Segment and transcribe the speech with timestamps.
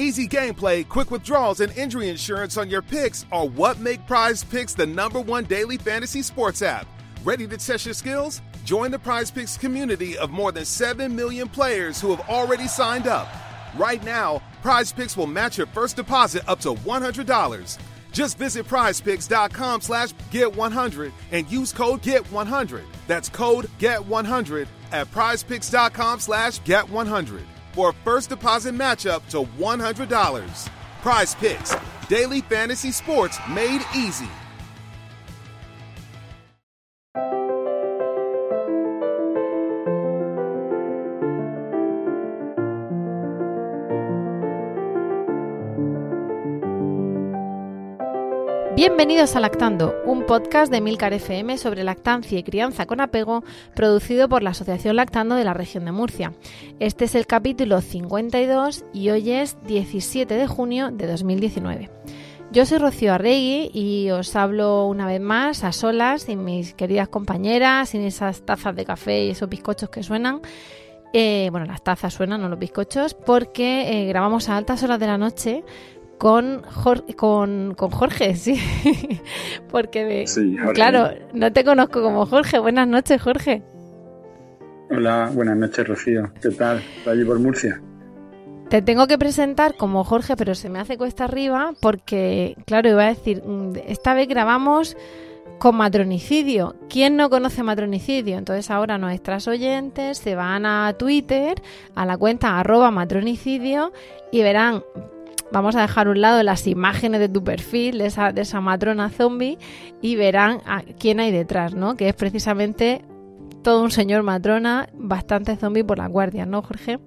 [0.00, 4.72] Easy gameplay, quick withdrawals, and injury insurance on your picks are what make Prize Picks
[4.72, 6.86] the number one daily fantasy sports app.
[7.24, 8.40] Ready to test your skills?
[8.64, 13.08] Join the Prize Picks community of more than 7 million players who have already signed
[13.08, 13.26] up.
[13.76, 17.78] Right now, Prize Picks will match your first deposit up to $100.
[18.12, 22.84] Just visit prizepicks.com slash get100 and use code GET100.
[23.08, 27.42] That's code GET100 at prizepicks.com slash get100
[27.78, 30.68] for a first deposit matchup to $100.
[31.00, 31.76] Prize Picks,
[32.08, 34.28] daily fantasy sports made easy.
[48.78, 53.42] Bienvenidos a Lactando, un podcast de Milcar FM sobre lactancia y crianza con apego,
[53.74, 56.32] producido por la Asociación Lactando de la región de Murcia.
[56.78, 61.90] Este es el capítulo 52 y hoy es 17 de junio de 2019.
[62.52, 67.08] Yo soy Rocío Arregui y os hablo una vez más a solas, sin mis queridas
[67.08, 70.40] compañeras, sin esas tazas de café y esos bizcochos que suenan.
[71.12, 75.06] Eh, bueno, las tazas suenan, no los bizcochos, porque eh, grabamos a altas horas de
[75.08, 75.64] la noche
[76.18, 76.62] con,
[77.16, 78.60] con, con Jorge, sí.
[79.70, 80.24] Porque,
[80.74, 82.58] claro, no te conozco como Jorge.
[82.58, 83.62] Buenas noches, Jorge.
[84.90, 86.32] Hola, buenas noches, Rocío.
[86.40, 86.78] ¿Qué tal?
[86.78, 87.80] ¿Estás allí por Murcia?
[88.68, 93.04] Te tengo que presentar como Jorge, pero se me hace cuesta arriba porque, claro, iba
[93.04, 94.96] a decir, mm, esta vez grabamos
[95.58, 96.76] con matronicidio.
[96.88, 98.38] ¿Quién no conoce matronicidio?
[98.38, 101.60] Entonces ahora nuestras oyentes se van a Twitter,
[101.94, 103.92] a la cuenta arroba matronicidio
[104.30, 104.82] y verán
[105.50, 108.60] Vamos a dejar a un lado las imágenes de tu perfil, de esa, de esa
[108.60, 109.58] matrona zombie,
[110.02, 111.96] y verán a quién hay detrás, ¿no?
[111.96, 113.04] Que es precisamente
[113.62, 116.98] todo un señor matrona, bastante zombie por la guardia, ¿no, Jorge?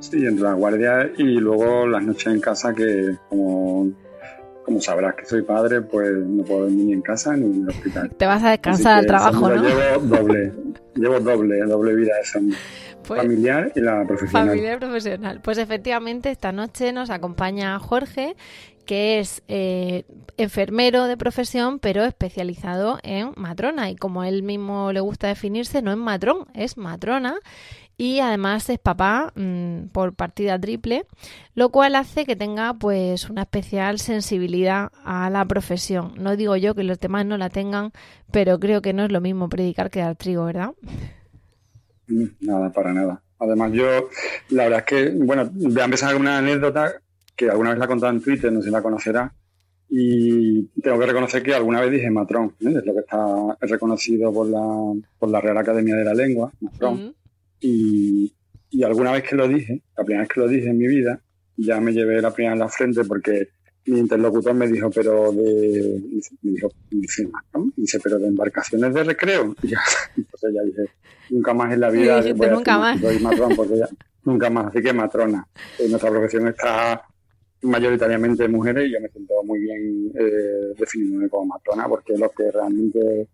[0.00, 3.92] Sí, entre la guardia y luego las noches en casa que como,
[4.64, 7.68] como sabrás que soy padre, pues no puedo dormir ni en casa ni en el
[7.68, 8.10] hospital.
[8.16, 9.62] Te vas a descansar al trabajo, ¿no?
[9.62, 10.52] Llevo doble,
[10.96, 12.56] llevo doble, doble vida de zombie.
[13.06, 14.48] Pues familiar y la profesional.
[14.48, 15.40] Familiar y profesional.
[15.42, 18.36] Pues efectivamente, esta noche nos acompaña Jorge,
[18.86, 20.04] que es eh,
[20.36, 23.90] enfermero de profesión, pero especializado en matrona.
[23.90, 27.36] Y como él mismo le gusta definirse, no es matrón, es matrona.
[27.96, 31.06] Y además es papá mm, por partida triple,
[31.54, 36.14] lo cual hace que tenga pues una especial sensibilidad a la profesión.
[36.16, 37.92] No digo yo que los demás no la tengan,
[38.30, 40.70] pero creo que no es lo mismo predicar que dar trigo, ¿verdad?
[42.40, 43.22] Nada, para nada.
[43.38, 44.08] Además, yo,
[44.50, 46.92] la verdad es que, bueno, voy a empezar con una anécdota
[47.34, 49.32] que alguna vez la he contado en Twitter, no sé si la conocerá.
[49.88, 52.74] Y tengo que reconocer que alguna vez dije matrón, ¿eh?
[52.78, 57.14] es lo que está reconocido por la, por la Real Academia de la Lengua, matrón.
[57.60, 58.32] y,
[58.70, 61.20] y alguna vez que lo dije, la primera vez que lo dije en mi vida,
[61.58, 63.48] ya me llevé la primera en la frente porque
[63.86, 66.00] mi interlocutor me dijo, pero de,
[66.42, 67.28] me dijo, dice,
[67.76, 69.54] dice, pero de embarcaciones de recreo.
[69.62, 69.80] Y ya,
[70.16, 70.92] entonces ya dije,
[71.30, 73.20] nunca más en la vida voy a nunca más.
[73.20, 73.88] matrón, porque ya,
[74.24, 75.46] nunca más, así que matrona.
[75.78, 77.02] Eh, nuestra profesión está
[77.62, 82.50] mayoritariamente mujeres y yo me siento muy bien eh, definiéndome como matrona porque lo que
[82.50, 83.28] realmente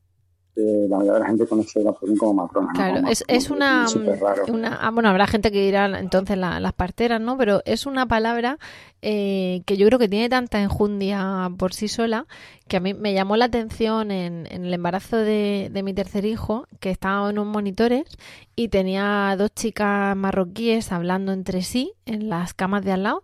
[0.58, 2.72] la mayoría de la gente conoce la como matrona.
[2.74, 3.86] Claro, es, es una,
[4.48, 7.36] una ah, bueno, habrá gente que dirá entonces las parteras, ¿no?
[7.36, 8.58] Pero es una palabra
[9.00, 12.26] eh, que yo creo que tiene tanta enjundia por sí sola
[12.68, 16.90] que a mí me llamó la atención en, el embarazo de, mi tercer hijo, que
[16.90, 18.04] estaba en un monitores
[18.54, 23.22] y tenía dos chicas marroquíes hablando entre sí en las camas de al lado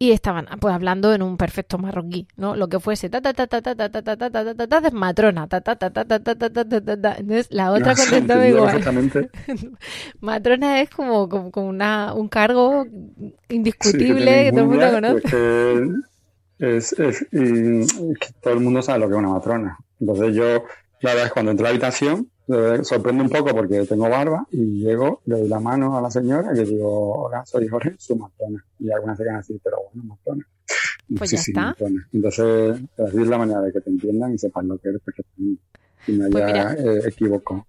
[0.00, 2.54] y estaban pues hablando en un perfecto marroquí, ¿no?
[2.54, 4.80] Lo que fuese ta ta ta ta ta ta ta ta ta ta ta ta
[4.80, 7.96] ta matrona ta ta ta ta ta ta ta ta ta ta entonces la otra
[7.96, 8.80] contestaba igual
[10.20, 12.86] matrona es como como, una un cargo
[13.48, 15.82] indiscutible que todo el mundo conoce
[16.60, 17.26] es, es,
[18.40, 20.64] todo el mundo sabe lo que es una matrona entonces yo
[21.00, 22.30] la verdad es cuando entro a la habitación
[22.82, 26.50] sorprende un poco porque tengo barba y llego, le doy la mano a la señora
[26.52, 28.64] y le digo, hola, soy Jorge, su matrona.
[28.78, 30.46] Y algunas se quedan así, pero bueno, matrona.
[31.16, 31.76] Pues ya está.
[32.12, 35.62] Entonces, así es la manera de que te entiendan y sepan lo que eres perfectamente.
[36.04, 37.66] Si me pues haya eh, equivocado.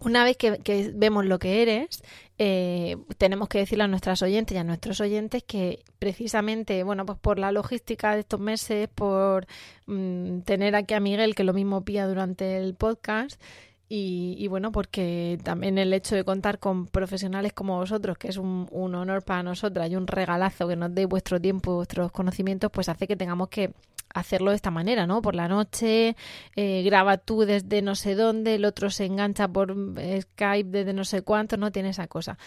[0.00, 2.02] una vez que, vemos lo que eres,
[2.38, 7.18] eh, tenemos que decirle a nuestras oyentes y a nuestros oyentes que precisamente, bueno, pues
[7.18, 9.46] por la logística de estos meses, por
[9.86, 13.40] mm, tener aquí a Miguel, que lo mismo pía durante el podcast,
[13.90, 18.68] y, bueno, porque también el hecho de contar con profesionales como vosotros, que es un,
[18.70, 22.70] un, honor para nosotras y un regalazo que nos deis vuestro tiempo y vuestros conocimientos,
[22.70, 23.72] pues hace que tengamos que
[24.14, 25.22] hacerlo de esta manera, ¿no?
[25.22, 26.16] Por la noche,
[26.56, 29.74] eh, graba tú desde no sé dónde, el otro se engancha por
[30.20, 32.38] Skype desde no sé cuánto, no tiene esa cosa.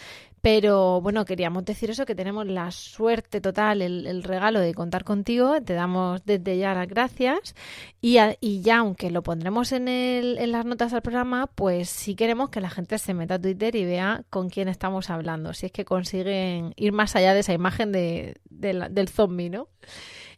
[0.42, 5.62] Pero bueno, queríamos decir eso, que tenemos la suerte total, el, regalo de contar contigo,
[5.62, 7.56] te damos desde ya las gracias
[8.02, 12.16] y, y ya, aunque lo pondremos en, el, en las notas al programa, pues sí
[12.16, 15.68] queremos que la gente se meta a Twitter y vea con quién estamos hablando, si
[15.68, 19.68] es que consiguen ir más allá de esa imagen de, del zombie, ¿no?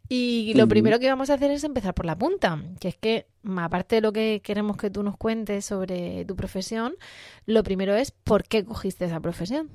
[0.09, 3.25] Y lo primero que vamos a hacer es empezar por la punta, que es que,
[3.57, 6.93] aparte de lo que queremos que tú nos cuentes sobre tu profesión,
[7.45, 9.69] lo primero es por qué cogiste esa profesión.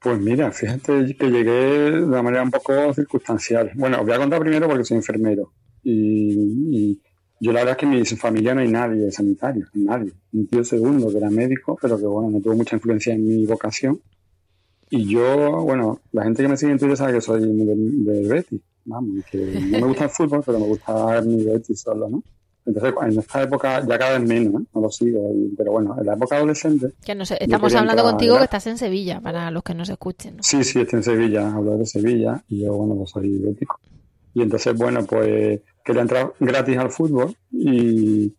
[0.00, 3.70] Pues mira, fíjate que llegué de una manera un poco circunstancial.
[3.74, 5.52] Bueno, os voy a contar primero porque soy enfermero.
[5.82, 6.98] Y,
[7.42, 10.12] yo la verdad es que en mi familia no hay nadie sanitario, nadie.
[10.32, 13.46] Un tío segundo que era médico, pero que bueno, no tuvo mucha influencia en mi
[13.46, 14.00] vocación.
[14.90, 18.60] Y yo, bueno, la gente que me sigue en Twitter sabe que soy de, Betis,
[18.84, 22.22] vamos, que no me gusta el fútbol, pero me gusta mi Betis solo, ¿no?
[22.66, 24.66] Entonces, en esta época, ya cada vez menos, ¿eh?
[24.74, 26.92] no lo sigo, pero bueno, en la época adolescente...
[27.02, 30.36] Que no sé, estamos hablando contigo que estás en Sevilla, para los que nos escuchen.
[30.36, 30.42] ¿no?
[30.42, 33.78] Sí, sí, estoy en Sevilla, hablo de Sevilla, y yo, bueno, pues soy bético.
[34.34, 38.32] Y entonces, bueno, pues quería entrar gratis al fútbol y,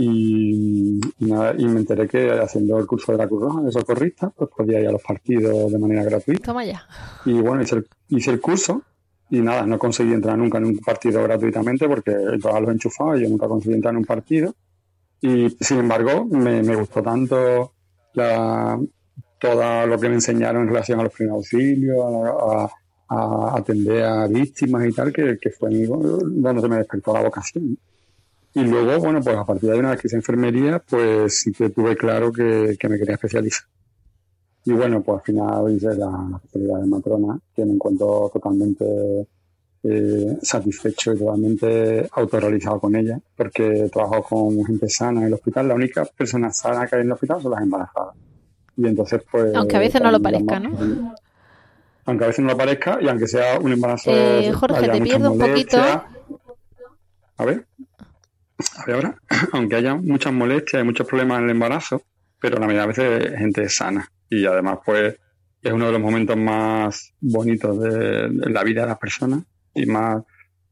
[0.00, 4.30] y, nada, y me enteré que haciendo el curso de la Cruz Roja de socorrista,
[4.30, 6.44] pues podía ir a los partidos de manera gratuita.
[6.44, 6.86] Toma ya.
[7.24, 8.82] Y bueno, hice el, hice el curso
[9.28, 13.22] y nada, no conseguí entrar nunca en un partido gratuitamente porque todos los enchufaba y
[13.22, 14.54] yo nunca conseguí entrar en un partido.
[15.20, 17.72] Y sin embargo, me, me gustó tanto
[18.12, 18.78] la,
[19.40, 22.70] todo lo que me enseñaron en relación a los primeros auxilios, a,
[23.08, 27.76] a, atender a víctimas y tal, que, que fue donde se me despertó la vocación.
[28.58, 31.70] Y luego, bueno, pues a partir de una vez que hice enfermería, pues sí que
[31.70, 33.68] tuve claro que, me quería especializar.
[34.64, 38.84] Y bueno, pues al final hice la, especialidad de matrona, que me encuentro totalmente
[39.84, 45.68] eh, satisfecho y totalmente autorrealizado con ella, porque trabajo con gente sana en el hospital.
[45.68, 48.16] La única persona sana que hay en el hospital son las embarazadas.
[48.76, 49.54] Y entonces, pues.
[49.54, 51.14] Aunque a veces no lo parezca, ¿no?
[52.06, 54.10] Aunque a veces no lo parezca y aunque sea un embarazo.
[54.10, 55.78] Eh, Jorge, te pierdo un poquito.
[57.36, 57.64] A ver
[58.86, 59.16] ahora,
[59.52, 62.02] aunque haya muchas molestias y muchos problemas en el embarazo,
[62.40, 64.10] pero la mayoría de veces es gente sana.
[64.30, 65.16] Y además, pues,
[65.62, 69.42] es uno de los momentos más bonitos de, la vida de las personas
[69.74, 70.22] y más.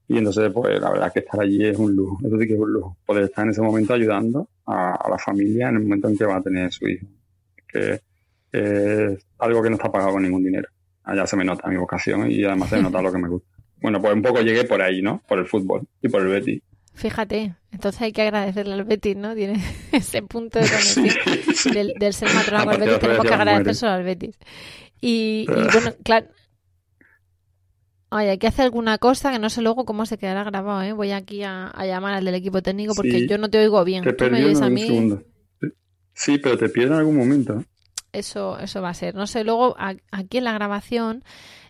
[0.09, 2.19] Y entonces, pues, la verdad que estar allí es un lujo.
[2.25, 2.97] Eso sí que es un lujo.
[3.05, 6.37] Poder estar en ese momento ayudando a, la familia en el momento en que va
[6.37, 7.07] a tener su hijo.
[7.67, 8.01] Que
[8.53, 10.69] es algo que no está pagado con ningún dinero.
[11.03, 13.49] Allá se me nota mi vocación y además se me nota lo que me gusta.
[13.81, 15.23] Bueno, pues un poco llegué por ahí, ¿no?
[15.29, 16.63] Por el fútbol y por el Betty.
[16.97, 19.35] Fíjate, entonces hay que agradecerle al Betis, ¿no?
[19.35, 19.63] Tiene
[19.93, 24.39] ese punto de conexión del, ser matrona con el Betis, tenemos que agradecer al Betis.
[25.01, 26.27] Y, bueno, claro.
[28.09, 30.95] Oye, hay que hacer alguna cosa que no sé luego cómo se quedará grabado, ¿eh?
[30.95, 34.03] Voy aquí a, llamar al del equipo técnico porque yo no te oigo bien.
[34.03, 35.19] Te me oyes a mí?
[36.15, 37.63] Sí, pero te pierdo en algún momento.
[38.11, 39.15] Eso, eso va a ser.
[39.15, 39.77] No sé, luego
[40.11, 41.25] aquí en la grabación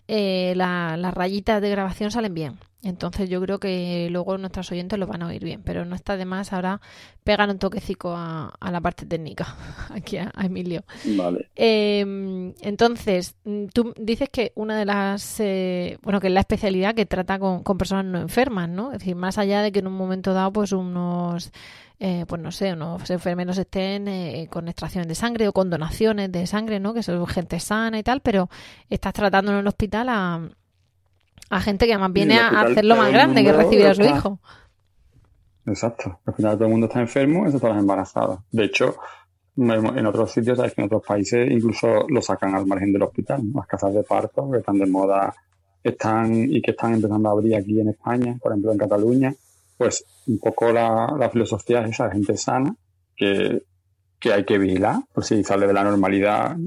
[0.07, 2.57] eh, las rayitas de grabación salen bien.
[2.87, 6.15] Entonces yo creo que luego nuestros oyentes lo van a oír bien, pero no está
[6.15, 6.79] de más ahora
[7.23, 9.55] pegar un toquecico a, la parte técnica,
[9.89, 10.83] aquí a, Emilio.
[11.17, 11.49] Vale.
[11.55, 16.95] Em, entonces, mm, tú dices que una de las, eh, bueno, que es la especialidad
[16.95, 18.93] que trata con, personas no enfermas, ¿no?
[18.93, 21.51] Es decir, más allá de que en un momento dado, pues unos,
[21.99, 26.31] eh, pues no sé, unos enfermeros estén eh, con extracciones de sangre o con donaciones
[26.31, 26.93] de sangre, ¿no?
[26.93, 28.49] Que son gente sana y tal, pero
[28.89, 30.49] estás tratando en el hospital a
[31.49, 34.39] a gente que además viene a hacerlo más grande, que recibir a su hijo.
[35.65, 36.19] Exacto.
[36.25, 38.39] Al final todo el mundo está enfermo, excepto las embarazadas.
[38.51, 38.95] De hecho,
[39.57, 43.41] en otros sitios, sabes que en otros países incluso lo sacan al margen del hospital.
[43.53, 45.33] Las casas de parto, que están de moda
[45.83, 49.33] están y que están empezando a abrir aquí en España, por ejemplo en Cataluña,
[49.77, 52.75] pues un poco la, filosofía es esa, de gente sana,
[53.15, 53.63] que,
[54.19, 56.57] que hay que vigilar, por si sale de la normalidad,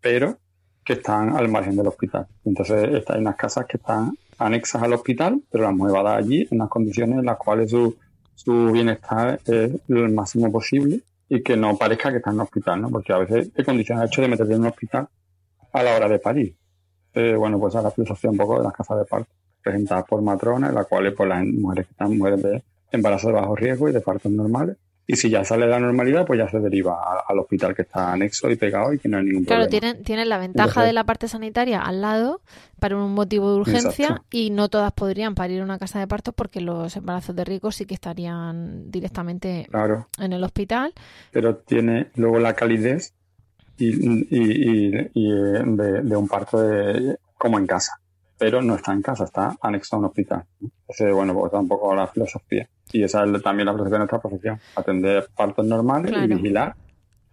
[0.00, 0.38] pero
[0.86, 2.28] que están al margen del hospital.
[2.44, 6.68] Entonces, hay unas casas que están anexas al hospital, pero las muevan allí en las
[6.68, 7.96] condiciones en las cuales su,
[8.36, 12.80] su bienestar es lo máximo posible y que no parezca que están en un hospital,
[12.80, 12.88] ¿no?
[12.88, 15.08] Porque a veces te condiciona el hecho de meterte en un hospital
[15.72, 16.54] a la hora de parir.
[17.14, 19.30] Eh, bueno, pues es la filosofía un poco de las casas de parto,
[19.64, 22.62] presentadas por matronas, en las cuales pues las mujeres que están mujeres de
[22.92, 24.76] embarazo de bajo riesgo y de partos normales,
[25.08, 26.98] y si ya sale de la normalidad, pues ya se deriva
[27.28, 29.68] al hospital que está anexo y pegado y que no hay ningún problema.
[29.68, 32.40] Claro, tienen, tienen la ventaja de la parte sanitaria al lado
[32.80, 36.34] para un motivo de urgencia y no todas podrían parir en una casa de partos
[36.34, 39.68] porque los embarazos de ricos sí que estarían directamente
[40.18, 40.92] en el hospital.
[41.30, 43.14] Pero tiene luego la calidez
[43.78, 48.00] y, y, y, eh, de, un parto de, como en casa
[48.38, 50.44] pero no está en casa, está anexo a un hospital.
[50.88, 52.68] Ese, bueno, pues tampoco la filosofía.
[52.92, 56.74] Y esa es también la filosofía de nuestra profesión, atender partos normales y vigilar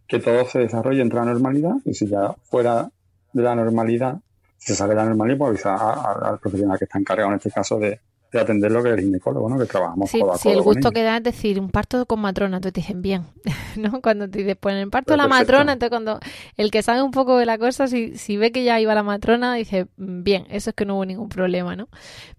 [0.07, 2.89] que todo se desarrolle entre la normalidad y si ya fuera
[3.31, 4.19] de la normalidad,
[4.57, 7.79] se sale de la normalidad, pues avisar al profesional que está encargado en este caso
[7.79, 7.99] de,
[8.33, 9.59] de atender lo que es el ginecólogo, ¿no?
[9.59, 12.59] Que trabajamos sí, codo Sí, el gusto que da es decir, un parto con matrona,
[12.59, 13.27] tú te dicen bien,
[13.77, 14.01] ¿no?
[14.01, 16.19] Cuando te dicen, pues parto la matrona, entonces cuando
[16.57, 19.03] el que sabe un poco de la cosa, si, si ve que ya iba la
[19.03, 21.89] matrona, dice, mm, bien, eso es que no hubo ningún problema, ¿no?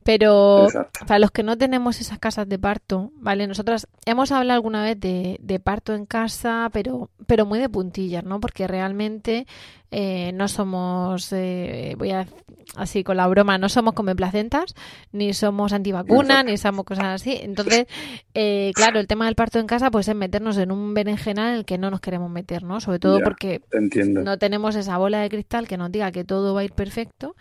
[0.02, 0.66] Pero
[1.06, 3.46] para los que no tenemos esas casas de parto, ¿vale?
[3.46, 8.24] Nosotras hemos hablado alguna vez de, de parto en casa, pero, pero muy de puntillas,
[8.24, 8.40] ¿no?
[8.40, 9.46] Porque realmente
[9.96, 12.26] eh, no somos, eh, voy a
[12.74, 14.74] así con la broma, no somos come placentas,
[15.12, 17.38] ni somos antivacunas, ni somos cosas así.
[17.40, 17.86] Entonces,
[18.34, 21.58] eh, claro, el tema del parto en casa pues es meternos en un berenjenal en
[21.58, 22.80] el que no nos queremos meter, ¿no?
[22.80, 23.60] Sobre todo porque
[24.04, 27.36] no tenemos esa bola de cristal que nos diga que todo va a ir perfecto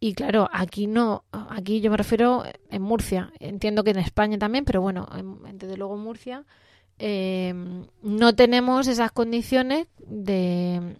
[0.00, 4.64] y claro, aquí no, aquí yo me refiero en Murcia, entiendo que en España también,
[4.64, 5.06] pero bueno,
[5.52, 6.46] desde luego en Murcia
[8.02, 10.96] no tenemos esas condiciones de,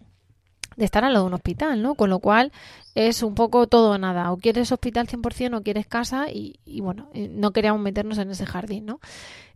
[0.78, 1.96] de estar al lado de un hospital, ¿no?
[1.96, 2.52] Con lo cual
[2.94, 4.32] es un poco todo o nada.
[4.32, 8.46] O quieres hospital 100% o quieres casa y, bueno, eh, no queríamos meternos en ese
[8.46, 9.00] jardín, ¿no?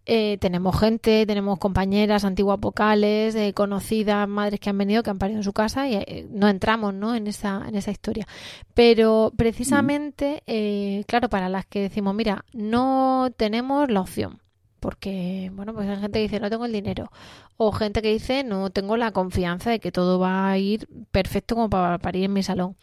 [0.04, 5.18] Eh, tenemos gente, tenemos compañeras antiguas vocales, eh, conocidas, madres que han venido, que han
[5.18, 7.14] parido en su casa y no entramos ¿no?
[7.14, 8.26] En, esa, en esa historia.
[8.74, 10.42] Pero precisamente,
[11.06, 14.41] claro, para las que decimos, mira, no tenemos la opción,
[14.82, 17.12] porque, bueno, pues hay gente que dice no tengo el dinero
[17.56, 21.54] o gente que dice no tengo la confianza de que todo va a ir perfecto
[21.54, 22.76] como para parir en mi salón.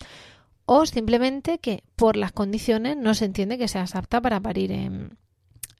[0.65, 5.17] O simplemente que por las condiciones no se entiende que seas apta para parir en,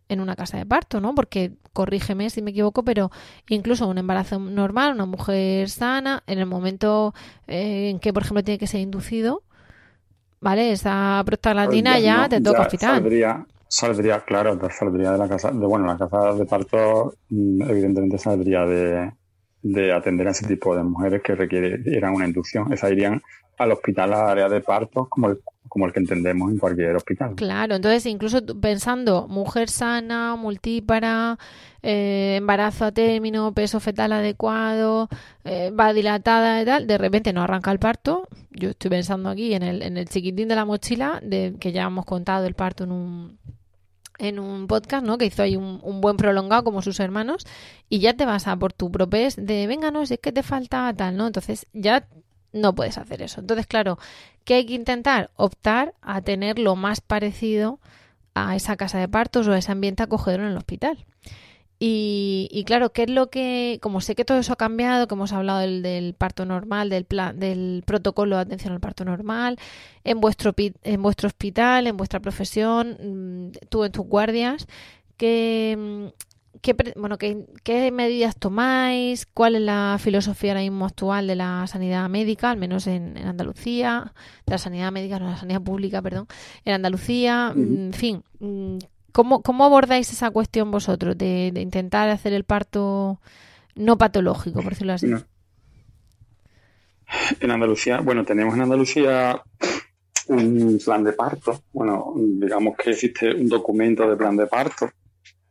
[0.10, 1.16] en una casa de parto, ¿no?
[1.16, 3.12] Porque, corrígeme si me equivoco, pero
[3.48, 7.14] incluso un embarazo normal, una mujer sana, en el momento
[7.48, 9.44] eh, en que, por ejemplo, tiene que ser inducido,
[10.42, 10.74] ¿vale?
[10.74, 12.96] Esa prostaglandina pues ya, te toca hospital.
[12.96, 13.46] Saldría,
[14.26, 19.12] claro, saldría de la casa, de bueno, la casa de parto mm, evidentemente saldría de,
[19.62, 22.72] de atender a ese tipo de mujeres que requieran una inducción.
[22.74, 23.22] Esas irían
[23.58, 27.36] al hospital, a área de parto, como el, como el que entendemos en cualquier hospital.
[27.36, 31.38] Claro, entonces incluso pensando mujer sana, multípara,
[31.84, 35.10] eh, embarazo a término, peso fetal adecuado,
[35.44, 38.30] eh, va dilatada y tal, de repente no arranca el parto.
[38.52, 41.84] Yo estoy pensando aquí en el, en el chiquitín de la mochila, de que ya
[41.84, 43.40] hemos contado el parto en un
[44.20, 45.18] en un podcast, ¿no?
[45.18, 47.46] Que hizo ahí un, buen prolongado como sus hermanos
[47.90, 50.44] y ya te vas a por tu propés de, venga, no, si es que te
[50.44, 51.28] falta tal, ¿no?
[51.28, 52.08] Entonces ya
[52.54, 53.42] no puedes hacer eso.
[53.42, 53.98] Entonces, claro,
[54.44, 55.32] ¿qué hay que intentar?
[55.36, 57.80] Optar a tener lo más parecido
[58.34, 61.06] a esa casa de partos o a ese ambiente acogedor en el hospital.
[61.82, 65.32] Y, claro, ¿qué es lo que, como sé que todo eso ha cambiado, que hemos
[65.32, 69.58] hablado del, del parto normal, del, plan, del protocolo de atención al parto normal,
[70.04, 72.98] en vuestro, en vuestro hospital, en vuestra profesión,
[73.52, 74.68] mm, tú en tus guardias,
[75.16, 79.26] ¿qué, mm, qué, bueno, qué, qué medidas tomáis?
[79.26, 84.14] ¿Cuál es la filosofía ahora mismo actual de la sanidad médica, al menos en, Andalucía,
[84.46, 86.28] de la sanidad médica, no, la sanidad pública, perdón,
[86.66, 87.54] en Andalucía?
[87.56, 88.80] En fin, mm,
[89.12, 93.20] ¿Cómo, ¿Cómo abordáis esa cuestión vosotros de, intentar hacer el parto
[93.76, 95.08] no patológico, por decirlo así?
[97.40, 99.42] En Andalucía, bueno, tenemos en Andalucía
[100.28, 101.64] un plan de parto.
[101.74, 104.90] Bueno, digamos que existe un documento de plan de parto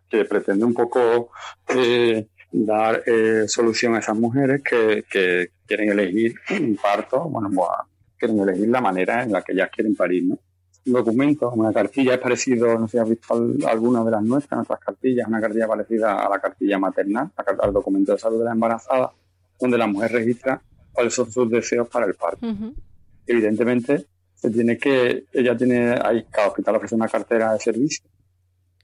[0.08, 1.30] que pretende un poco
[1.68, 7.68] eh, dar eh, solución a esas mujeres que, quieren elegir un parto, bueno, pues,
[8.16, 10.38] quieren elegir la manera en la que ellas quieren parir, ¿no?
[10.88, 13.34] Un documento, una cartilla, es parecido, no sé si has visto
[13.66, 18.12] alguna de las nuestras, nuestras cartillas, una cartilla parecida a la cartilla maternal, al documento
[18.12, 19.12] de salud de la embarazada,
[19.60, 20.60] donde la mujer registra
[20.92, 22.46] cuáles son sus deseos para el parto.
[23.26, 28.04] Evidentemente, se tiene que, ella tiene, hay, cada hospital ofrece una cartera de servicio.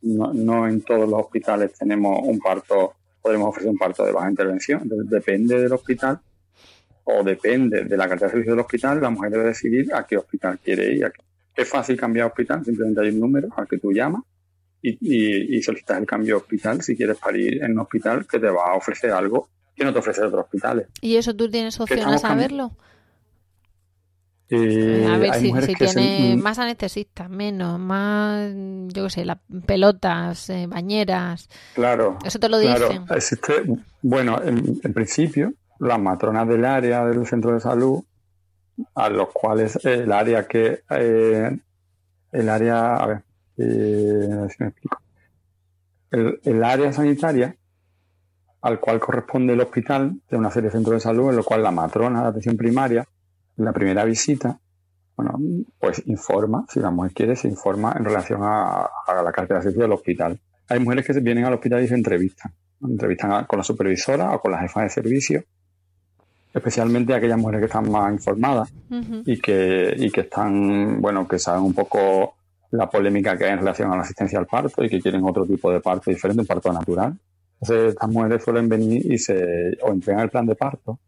[0.02, 2.92] No, no en todos los hospitales tenemos un parto,
[3.23, 4.82] podemos ofrecer un parto de baja intervención.
[4.82, 6.20] Entonces, depende del hospital
[7.04, 10.16] o depende de la cartera de servicio del hospital, la mujer debe decidir a qué
[10.16, 11.20] hospital quiere ir, a qué
[11.54, 14.23] es fácil cambiar hospital, simplemente hay un número al que tú llamas
[14.82, 18.73] y, solicitas el cambio de hospital si quieres parir en un hospital que te va
[18.73, 20.88] a ofrecer algo que no te ofrece otros hospitales.
[21.00, 22.73] ¿Y eso tú tienes opción a saberlo?
[24.50, 28.52] Eh, a ver si, tiene más anestesistas, menos, más,
[28.88, 29.26] yo qué sé,
[29.66, 31.49] pelotas, eh, bañeras.
[31.75, 32.18] Claro.
[32.25, 33.04] Eso te lo dicen.
[33.11, 33.64] Existe,
[34.02, 38.04] bueno, en, principio, las matronas del área del centro de salud,
[38.95, 40.83] a los cuales el área que.
[40.90, 41.59] Eh,
[42.33, 42.97] el área.
[42.97, 44.99] A ver, a ver si me explico.
[46.11, 47.57] El, el área sanitaria
[48.64, 51.62] al cual corresponde el hospital de una serie de centros de salud, en lo cual
[51.62, 53.07] la matrona de atención primaria,
[53.59, 54.59] en la primera visita,
[55.14, 55.38] bueno,
[55.78, 59.83] pues informa, si la mujer quiere, se informa en relación a, la cartera de servicio
[59.83, 60.40] del hospital.
[60.69, 62.52] Hay mujeres que vienen al hospital y se entrevistan.
[62.83, 65.45] Entrevistan con la supervisora o con la jefa de servicio,
[66.54, 68.73] especialmente aquellas mujeres que están más informadas
[69.26, 72.37] y, que, y que están, bueno, que saben un poco
[72.70, 75.44] la polémica que hay en relación a la asistencia al parto y que quieren otro
[75.44, 77.18] tipo de parto diferente, un parto natural.
[77.61, 80.99] Entonces, estas mujeres suelen venir y se o entregan el plan de parto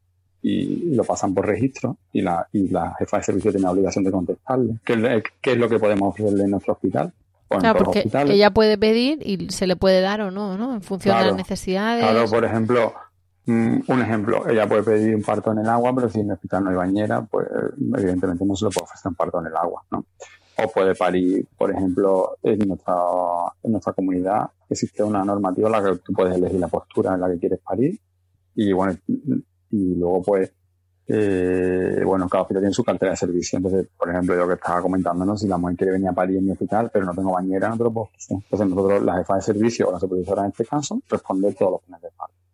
[0.43, 4.05] y lo pasan por registro y la, y la jefa de servicio tiene la obligación
[4.05, 4.75] de contestarle.
[4.85, 7.13] ¿Qué, es lo que podemos ofrecerle en nuestro hospital?
[7.49, 10.75] claro, porque ella puede pedir y se le puede dar o no, ¿no?
[10.75, 12.03] En función de las necesidades.
[12.03, 12.93] Claro, por ejemplo,
[13.47, 16.65] un ejemplo, ella puede pedir un parto en el agua, pero si en el hospital
[16.65, 17.47] no hay bañera, pues
[17.97, 20.05] evidentemente no se le puede ofrecer un parto en el agua, ¿no?
[20.59, 22.95] o puede parir, por ejemplo, en nuestra,
[23.63, 27.21] en nuestra comunidad existe una normativa en la que tú puedes elegir la postura en
[27.21, 27.99] la que quieres parir
[28.55, 28.97] y bueno,
[29.71, 30.51] y luego pues,
[31.09, 33.59] eh, bueno, cada hospital tiene su cartera de servicio.
[33.59, 36.47] Entonces, por ejemplo, yo que estaba comentándonos, si la mujer quiere venir a parir en
[36.47, 39.43] mi hospital, pero no tengo bañera, no te lo puedo Entonces nosotros, la jefa de
[39.43, 42.46] servicio o la supervisora en este caso, responder todos los fines de parto.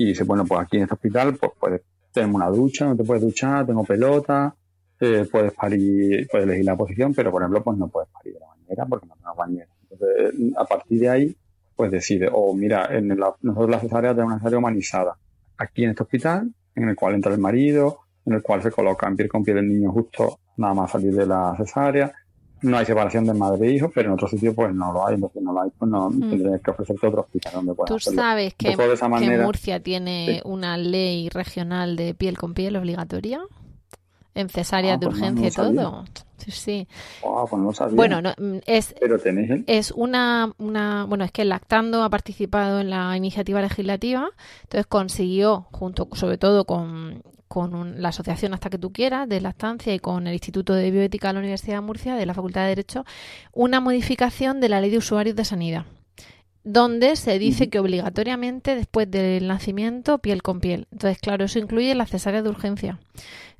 [0.00, 3.02] Y dice, bueno, pues aquí en este hospital, pues puedes, tenemos una ducha, no te
[3.02, 4.54] puedes duchar, tengo pelota,
[5.00, 8.38] eh, puedes parir, puedes elegir la posición, pero por ejemplo, pues no puedes parir de
[8.38, 9.68] la bañera porque no tenemos bañera.
[9.90, 11.36] Entonces, a partir de ahí,
[11.74, 15.18] pues decide, o mira, en la, nosotros la cesárea tenemos una cesárea humanizada.
[15.56, 19.08] Aquí en este hospital, en el cual entra el marido, en el cual se coloca
[19.08, 22.14] en piel con piel el niño justo nada más salir de la cesárea.
[22.62, 25.14] No hay separación de madre e hijo, pero en otro sitio pues no lo hay,
[25.14, 26.30] entonces no lo hay, pues no mm.
[26.30, 31.28] tendrías que ofrecerte otro hospital donde puedas Tú sabes que, que, Murcia tiene una ley
[31.28, 33.40] regional de piel con piel obligatoria
[34.34, 36.04] en cesárea ah, de pues urgencia y todo.
[36.36, 36.88] Sí, sí.
[37.20, 38.94] Pues bueno, mm, es,
[39.66, 44.30] es una, una, bueno, es que Lactando ha participado en la iniciativa legislativa,
[44.62, 49.94] entonces consiguió, junto sobre todo con, con la asociación Hasta que tú quieras de lactancia
[49.94, 52.68] y con el Instituto de Bioética de la Universidad de Murcia, de la Facultad de
[52.68, 53.04] Derecho,
[53.52, 55.86] una modificación de la Ley de Usuarios de Sanidad
[56.64, 60.86] donde se dice que obligatoriamente después del nacimiento piel con piel.
[60.92, 62.98] Entonces, claro, eso incluye la cesárea de urgencia.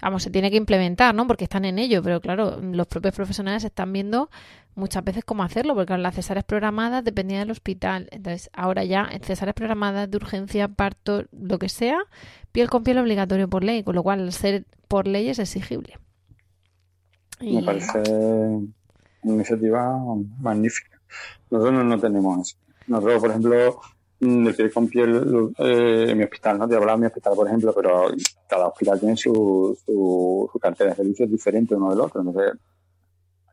[0.03, 1.27] Vamos, se tiene que implementar, ¿no?
[1.27, 4.29] Porque están en ello, pero claro, los propios profesionales están viendo
[4.75, 8.09] muchas veces cómo hacerlo, porque las cesáreas programadas dependían del hospital.
[8.11, 11.99] Entonces, ahora ya en cesáreas programadas de urgencia, parto, lo que sea,
[12.59, 15.97] piel con piel obligatorio por ley, con lo cual ser por ley es exigible.
[17.41, 18.01] Me parece
[19.23, 19.97] una iniciativa
[20.41, 21.01] magnífica.
[21.53, 22.59] Nosotros no tenemos eso.
[22.89, 23.81] Nosotros, por ejemplo,
[24.19, 26.69] mm, el piel con piel eh, en mi hospital, ¿no?
[26.69, 28.09] Te hablaba de mi hospital, por ejemplo, pero
[28.49, 32.23] cada hospital tiene su, su, su cartera de servicios diferente uno del otro.
[32.23, 32.55] Entonces,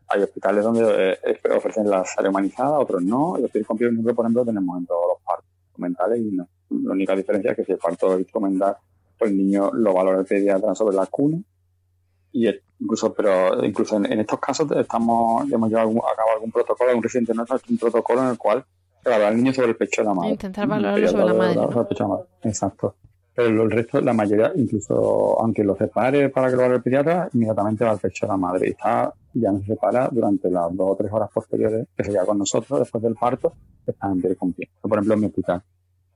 [0.08, 3.38] hay hospitales donde eh, ofrecen la sala humanizada, otros no.
[3.38, 5.46] Y el piel con piel, nosotros, por ejemplo, tenemos en todos los partos
[5.78, 6.48] mentales y no.
[6.72, 8.76] La única diferencia es que si el parto es instrumental,
[9.20, 11.38] el niño lo valora el pediatra sobre la cuna.
[12.32, 12.48] Y
[12.80, 17.34] incluso, pero incluso en, estos casos estamos, hemos llevado a cabo algún protocolo, algún reciente
[17.34, 18.66] nuestro, un protocolo en el cual
[19.06, 20.32] Claro, al niño sobre el pecho de la madre.
[20.32, 21.60] Intentar valorarlo sobre la madre.
[22.42, 22.96] Exacto.
[23.36, 27.30] Pero el resto, la mayoría, incluso aunque lo separe para que lo haga el pediatra,
[27.34, 28.68] inmediatamente va al pecho de la madre.
[28.68, 32.14] Y está, ya no se separa durante las dos o tres horas posteriores que se
[32.14, 33.54] queda con nosotros después del parto,
[33.86, 34.70] está en pie con pie.
[34.82, 35.62] Por ejemplo, en mi hospital.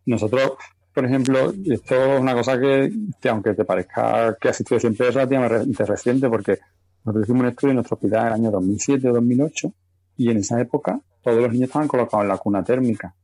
[0.07, 0.53] Nosotros,
[0.99, 2.91] por ejemplo, esto es una cosa que,
[3.29, 6.59] aunque te parezca que ha existido siempre, relativamente reciente porque
[7.05, 9.73] nosotros hicimos un estudio en nuestro hospital en el año 2007 o 2008
[10.17, 13.15] y en esa época todos los niños estaban colocados en la cuna térmica.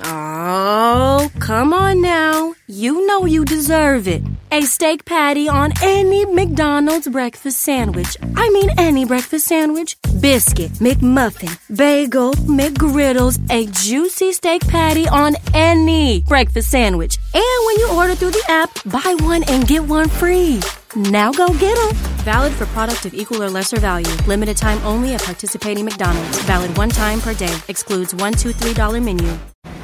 [0.00, 2.54] Oh, come on now.
[2.66, 4.22] You know you deserve it.
[4.50, 8.16] A steak patty on any McDonald's breakfast sandwich.
[8.36, 9.96] I mean, any breakfast sandwich.
[10.20, 17.18] Biscuit, McMuffin, bagel, McGriddles, a juicy steak patty on any breakfast sandwich.
[17.34, 20.60] And when you order through the app, buy one and get one free.
[20.94, 21.96] Now go get them.
[22.24, 24.10] Valid for product of equal or lesser value.
[24.26, 26.38] Limited time only at participating McDonald's.
[26.44, 27.54] Valid one time per day.
[27.66, 29.26] Excludes $1, $2, $3 menu.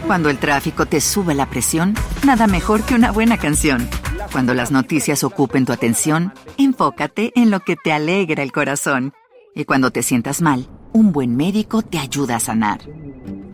[0.07, 1.94] Cuando el tráfico te sube la presión,
[2.25, 3.88] nada mejor que una buena canción.
[4.33, 9.14] Cuando las noticias ocupen tu atención, enfócate en lo que te alegra el corazón.
[9.55, 12.81] Y cuando te sientas mal, un buen médico te ayuda a sanar.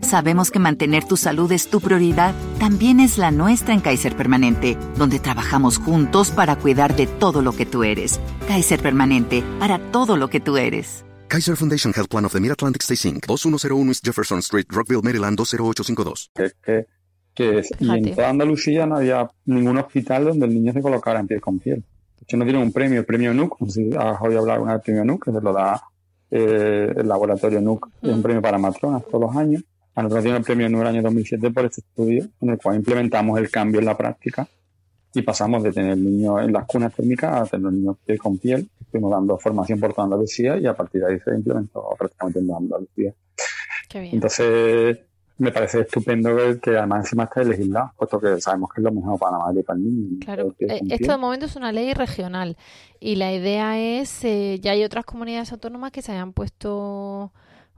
[0.05, 4.77] Sabemos que mantener tu salud es tu prioridad, también es la nuestra en Kaiser Permanente,
[4.99, 8.21] donde trabajamos juntos para cuidar de todo lo que tú eres.
[8.47, 11.07] Kaiser Permanente, para todo lo que tú eres.
[11.29, 15.39] Kaiser Foundation Health Plan of the Mid-Atlantic Stay Inc., 2101 East Jefferson Street, Rockville, Maryland,
[15.39, 16.31] 20852.
[16.35, 16.87] Que,
[17.35, 21.27] que, y en toda Andalucía no había ningún hospital donde el niño se colocara en
[21.27, 21.79] piel con piel.
[21.79, 24.57] De hecho, no tiene un premio, el premio NUC, no sé si has oído hablar
[24.57, 25.83] alguna del premio NUC, que se lo da
[26.31, 29.63] eh, el laboratorio NUC, es un premio para matronas todos los años.
[29.95, 32.77] A nosotros dimos el premio en el año 2007 por este estudio, en el cual
[32.77, 34.49] implementamos el cambio en la práctica
[35.15, 38.69] y pasamos de tener niños en las cunas térmicas a tener niños piel con piel.
[38.81, 42.53] Estuvimos dando formación por toda Andalucía y a partir de ahí se implementó prácticamente en
[42.53, 43.15] Andalucía.
[43.93, 44.99] Entonces,
[45.39, 49.19] me parece estupendo que, además encima esté legislado, puesto que sabemos que es lo mejor
[49.19, 50.19] para la madre y para el niño.
[50.25, 52.57] Claro, eh, esto de momento es una ley regional
[52.99, 57.33] y la idea es, eh, ya hay otras comunidades autónomas que se hayan puesto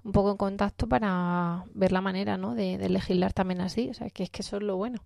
[0.07, 2.55] un poco en contacto para ver la manera ¿no?
[2.55, 3.89] de, legislar también así.
[3.91, 5.01] O sea, que es que eso es lo bueno.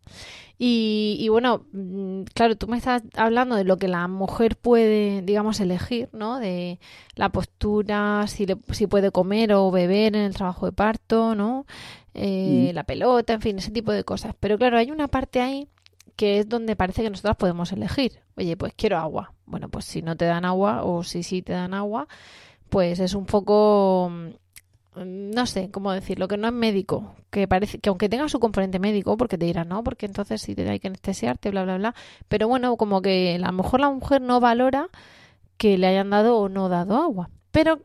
[0.58, 5.22] Y, y, bueno, mm, claro, tú me estás hablando de lo que la mujer puede,
[5.22, 6.38] digamos, elegir, ¿no?
[6.38, 6.78] De
[7.14, 11.64] la postura, si, le, si puede comer o beber en el trabajo de parto, ¿no?
[12.12, 12.74] Eh, mm.
[12.74, 14.34] La pelota, en fin, ese tipo de cosas.
[14.38, 15.66] Pero claro, hay una parte ahí
[16.14, 18.20] que es donde parece que nosotras podemos elegir.
[18.36, 19.32] Oye, pues quiero agua.
[19.46, 22.06] Bueno, pues si no te dan agua o si sí te dan agua,
[22.68, 24.28] pues es un poco Mm,
[24.96, 28.78] no sé cómo decirlo, que no es médico, que parece que aunque tenga su componente
[28.78, 31.94] médico, porque te dirán, no, porque entonces si te hay que anestesiarte, bla, bla, bla,
[32.28, 34.88] pero bueno, como que a lo mejor la mujer no valora
[35.56, 37.80] que le hayan dado o no dado agua, pero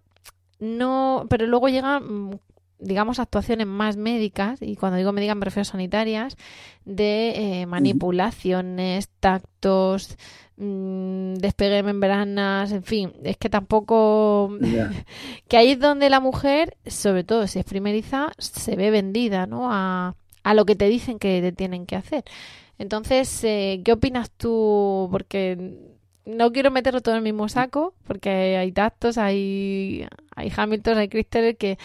[0.59, 2.39] no, pero luego llegan mm,
[2.79, 6.37] digamos, actuaciones más médicas, y cuando digo médicas me refiero a sanitarias,
[6.85, 10.17] de eh, manipulaciones, tactos,
[10.57, 14.57] mmm, despegue de membranas, en fin, es que tampoco...
[15.47, 19.71] que ahí es donde la mujer, sobre todo si es primeriza, se ve vendida, ¿no?
[19.71, 22.23] A, a lo que te dicen que te tienen que hacer.
[22.77, 25.07] Entonces, eh, ¿qué opinas tú?
[25.11, 25.73] Porque
[26.25, 31.07] no quiero meterlo todo en el mismo saco, porque hay tactos, hay, hay Hamilton, hay
[31.07, 31.77] Crystal, que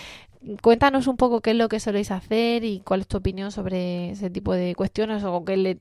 [0.63, 4.11] cuéntanos un poco qué es lo que soléis hacer y cuál es tu opinión sobre
[4.11, 5.79] ese tipo de cuestiones o qué le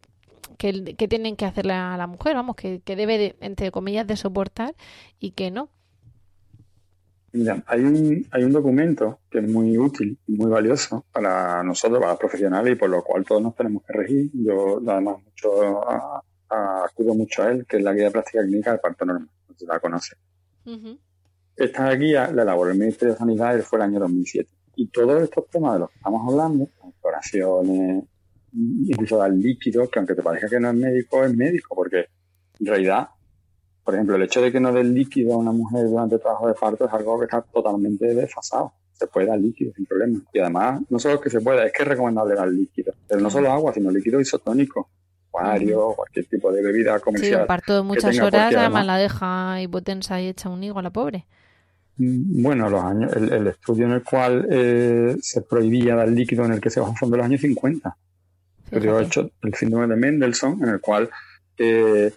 [0.57, 4.75] que, tienen que hacerle a la mujer, vamos, que, debe, entre comillas, de soportar
[5.19, 5.69] y que no.
[7.31, 11.99] Mira, hay un, hay un documento que es muy útil y muy valioso para nosotros,
[11.99, 14.31] para los profesionales, y por lo cual todos nos tenemos que regir.
[14.33, 15.87] Yo, además, mucho,
[16.49, 19.55] acudo mucho a él, que es la guía de práctica clínica del parto normal, no
[19.55, 20.15] se la conoce.
[21.59, 24.49] Esta guía la elaboró el Ministerio de Sanidad fue el año 2007.
[24.75, 28.05] Y todos estos temas de los que estamos hablando, exploraciones,
[28.53, 32.05] incluso dar líquido, que aunque te parezca que no es médico, es médico, porque
[32.61, 33.09] en realidad,
[33.83, 36.47] por ejemplo, el hecho de que no den líquido a una mujer durante el trabajo
[36.47, 38.71] de parto es algo que está totalmente desfasado.
[38.93, 40.21] Se puede dar líquido sin problema.
[40.31, 42.93] Y además, no solo que se pueda, es que es recomendable dar líquido.
[43.05, 44.89] Pero no solo agua, sino líquido isotónico.
[45.27, 47.33] Acuario, cualquier tipo de bebida comercial.
[47.33, 50.83] Sí, un parto de muchas horas, además, la deja hipotensa y echa un higo a
[50.83, 51.27] la pobre.
[51.99, 56.53] Mm, bueno, los años, el, estudio en el cual eh, se prohibía dar líquido en
[56.53, 57.95] el que se basa de los años 50
[58.71, 61.09] he hecho el síndrome de Mendelssohn, en el cual
[61.57, 62.11] eh,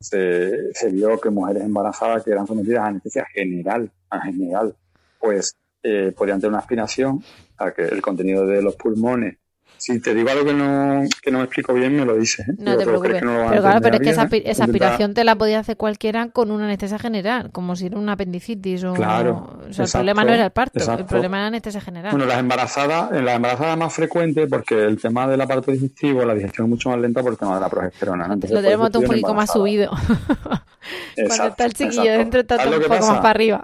[0.00, 4.74] se, se, vio que mujeres embarazadas que eran sometidas a anestesia general, a general,
[5.20, 7.22] pues eh, podían tener una aspiración
[7.58, 9.36] a que el contenido de los pulmones
[9.78, 12.48] si te digo algo que no, que no me explico bien, me lo dices.
[12.48, 12.52] ¿eh?
[12.58, 13.20] No te preocupes.
[13.20, 16.64] pero claro, pero es que esa, esa aspiración te la podía hacer cualquiera con una
[16.64, 18.92] anestesia general, como si era una apendicitis o...
[18.94, 19.60] Claro.
[19.68, 22.10] O sea, el problema no era el parto, el problema era la anestesia general.
[22.10, 26.34] Bueno, las embarazadas, en las embarazadas más frecuente, porque el tema del aparato digestivo, la
[26.34, 28.28] digestión es mucho más lenta por el tema de la progesterona.
[28.28, 28.34] ¿no?
[28.34, 29.90] lo tenemos un poquito más subido.
[31.26, 33.62] Cuando está el chiquillo dentro está todo un poco más para arriba.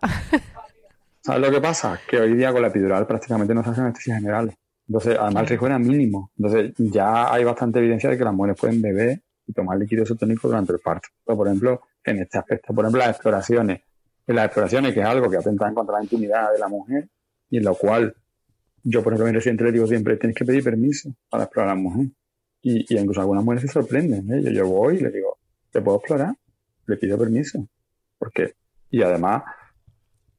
[1.20, 1.98] ¿Sabes lo que pasa?
[2.07, 4.55] Que hoy día con la epidural prácticamente no se hacen anestesias generales.
[4.87, 6.31] Entonces, además el riesgo era mínimo.
[6.37, 10.49] Entonces, ya hay bastante evidencia de que las mujeres pueden beber y tomar líquido isotónico
[10.49, 11.09] durante el parto.
[11.25, 13.83] por ejemplo, en este aspecto, por ejemplo, las exploraciones.
[14.27, 17.09] En las exploraciones, que es algo que atenta contra la intimidad de la mujer
[17.51, 18.14] y en lo cual
[18.83, 21.70] yo, por ejemplo, a mi residente le digo siempre, tienes que pedir permiso para explorar
[21.70, 22.07] a la mujer.
[22.62, 24.33] Y, y incluso algunas mujeres se sorprenden.
[24.33, 24.42] ¿eh?
[24.42, 25.38] Yo, yo voy y le digo,
[25.70, 26.35] ¿te puedo explorar?
[26.87, 27.66] Le pido permiso.
[28.18, 28.55] ¿Por qué?
[28.90, 29.42] Y además,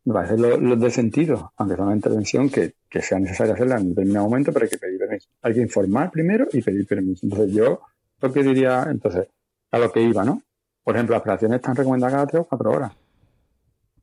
[0.06, 3.90] me parece lo, de sentido, aunque sea una intervención que, que sea necesaria hacerla en
[3.90, 5.30] determinado momento, pero hay que pedir permiso.
[5.42, 7.26] Hay que informar primero y pedir permiso.
[7.26, 7.82] Entonces yo
[8.22, 9.28] lo que diría, entonces,
[9.72, 10.42] a lo que iba, ¿no?
[10.84, 12.92] Por ejemplo, las operaciones están recomendadas cada tres o cuatro horas.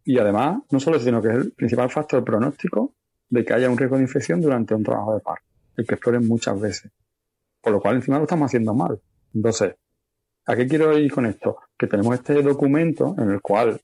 [0.04, 2.92] Y además, no solo eso, sino que es el principal factor pronóstico
[3.28, 6.26] de que haya un riesgo de infección durante un trabajo de parto, el que exploren
[6.26, 6.90] muchas veces.
[7.60, 9.00] Por lo cual encima lo estamos haciendo mal.
[9.32, 9.76] Entonces,
[10.46, 11.58] ¿a qué quiero ir con esto?
[11.78, 13.80] Que tenemos este documento en el cual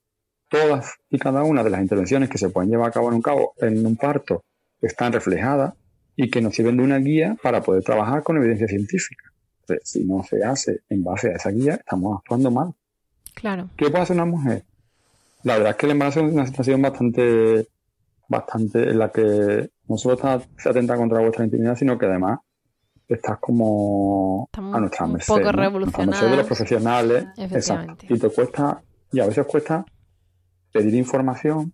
[0.48, 3.22] todas y cada una de las intervenciones que se pueden llevar a cabo en un,
[3.22, 4.44] cabo, en un parto
[4.80, 5.74] están reflejadas
[6.16, 9.32] y que nos sirven de una guía para poder trabajar con evidencia científica.
[9.61, 12.74] Entonces, si no se hace en base a esa guía, estamos actuando mal.
[13.34, 13.70] Claro.
[13.76, 14.64] ¿Qué puede hacer una mujer?
[15.44, 17.68] La verdad es que el embarazo es una situación bastante,
[18.28, 22.40] bastante en la que no solo estás atenta contra vuestra intimidad, sino que además
[23.06, 25.28] estás como a nuestra un merced.
[25.28, 25.62] poco ¿no?
[25.62, 27.26] A merced de los profesionales.
[27.37, 28.06] Efectivamente.
[28.06, 28.06] Exacto.
[28.14, 28.82] Y te cuesta,
[29.12, 29.84] y a veces cuesta
[30.79, 31.73] pedir información,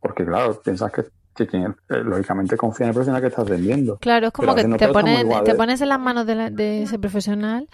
[0.00, 1.04] porque claro, piensas que,
[1.34, 3.98] que quien, eh, lógicamente confía en el profesional que estás vendiendo.
[3.98, 6.82] Claro, es como que no te, pones, te pones en las manos de, la- de
[6.82, 7.68] ese profesional,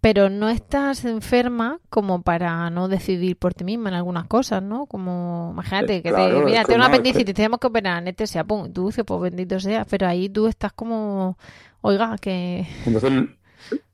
[0.00, 4.86] pero no estás enferma como para no decidir por ti misma en algunas cosas, ¿no?
[4.86, 8.72] Como, imagínate, Eh, que claro, te, mira, tengo una apendicitis, tenemos que operar, anestesia, pum,
[8.72, 11.36] tú dices, pues bendito sea, pero ahí tú estás como,
[11.80, 12.64] oiga, que...
[12.86, 13.12] Entonces,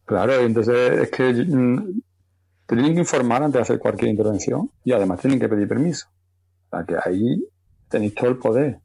[0.04, 2.00] claro, entonces es que mm,
[2.66, 6.08] tienen que informar antes de hacer cualquier intervención y además tienen que pedir permiso.
[6.70, 7.44] O sea que ahí
[7.88, 8.80] tenéis todo el poder.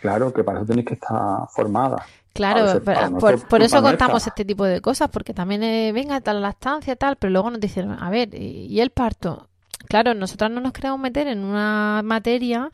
[0.00, 2.04] Claro que para eso tenéis que estar formada.
[2.32, 3.80] Claro, veces, pero por, por eso nuestra.
[3.80, 7.60] contamos este tipo de cosas, porque también, eh, venga, tal lactancia, tal, pero luego nos
[7.60, 9.48] dicen, a ver, ¿y y el parto?
[9.86, 12.70] Claro, nosotras no nos queremos meter en una materia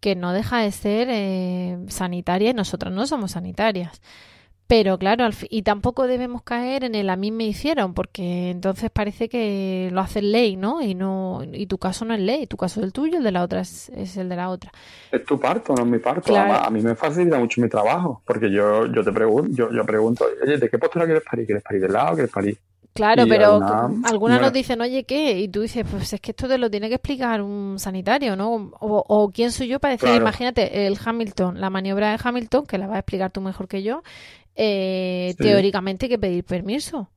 [0.00, 4.00] que no deja de ser eh, sanitaria y nosotras no somos sanitarias.
[4.68, 9.28] Pero claro, y tampoco debemos caer en el a mí me hicieron, porque entonces parece
[9.28, 10.82] que lo hace ley, ¿no?
[10.82, 13.30] Y no y tu caso no es ley, tu caso es el tuyo, el de
[13.30, 14.72] la otra es, es el de la otra.
[15.12, 16.22] Es tu parto, no es mi parto.
[16.22, 16.50] Claro.
[16.52, 19.84] Además, a mí me facilita mucho mi trabajo, porque yo, yo te pregunto, yo, yo
[19.84, 21.46] pregunto, oye, ¿de qué postura quieres parir?
[21.46, 22.14] ¿Quieres parir de lado?
[22.14, 22.58] ¿Quieres parir?
[22.92, 24.40] Claro, Y pero alguna- algunas bueno.
[24.40, 25.38] nos dicen, oye, ¿qué?
[25.38, 28.52] Y tú dices, pues es que esto te lo tiene que explicar un sanitario, ¿no?
[28.80, 30.22] O, o quién soy yo para decir, Claro.
[30.22, 33.82] imagínate, el Hamilton, la maniobra de Hamilton, que la vas a explicar tú mejor que
[33.82, 34.02] yo,
[34.56, 35.42] eh, Sí.
[35.44, 37.10] teóricamente hay que pedir permiso,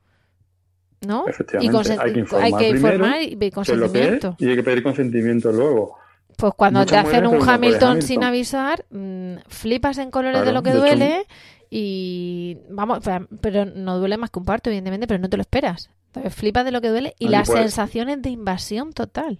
[1.08, 1.26] ¿no?
[1.28, 4.36] Efectivamente, consen- hay que informar hay que primero informar y consentimiento.
[4.40, 5.96] Y hay que pedir consentimiento luego.
[6.38, 8.02] Pues cuando Muchas te hacen un Hamilton, Hamilton.
[8.02, 11.26] sin avisar, mm, flipas en colores de lo que de hecho, duele
[11.70, 13.00] y vamos,
[13.42, 15.90] pero- no duele más que un parto, evidentemente, pero no te lo esperas.
[16.08, 19.40] Entonces, flipas de lo que duele y las puede- sensaciones de invasión total.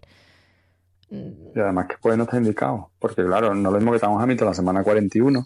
[1.12, 2.92] Y además que puede no estar indicado.
[3.00, 5.44] Porque claro, no es lo mismo que estamos a mitad de la semana 41,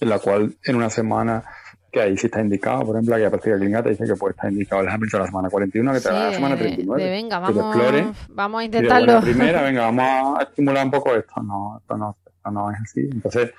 [0.00, 1.44] en la cual en una semana
[1.90, 4.32] que ahí sí está indicado, por ejemplo, aquí a práctica clínica te dice que puede
[4.32, 6.62] estar indicado el Hamilton de la semana 41, que te sí, da la semana de-
[6.62, 7.02] 39.
[7.04, 9.20] de venga, que te vamos, explore vamos a de intentarlo.
[9.20, 11.42] primera, venga, vamos a estimular un poco esto.
[11.42, 13.00] No, esto no, esto no es así.
[13.12, 13.50] Entonces,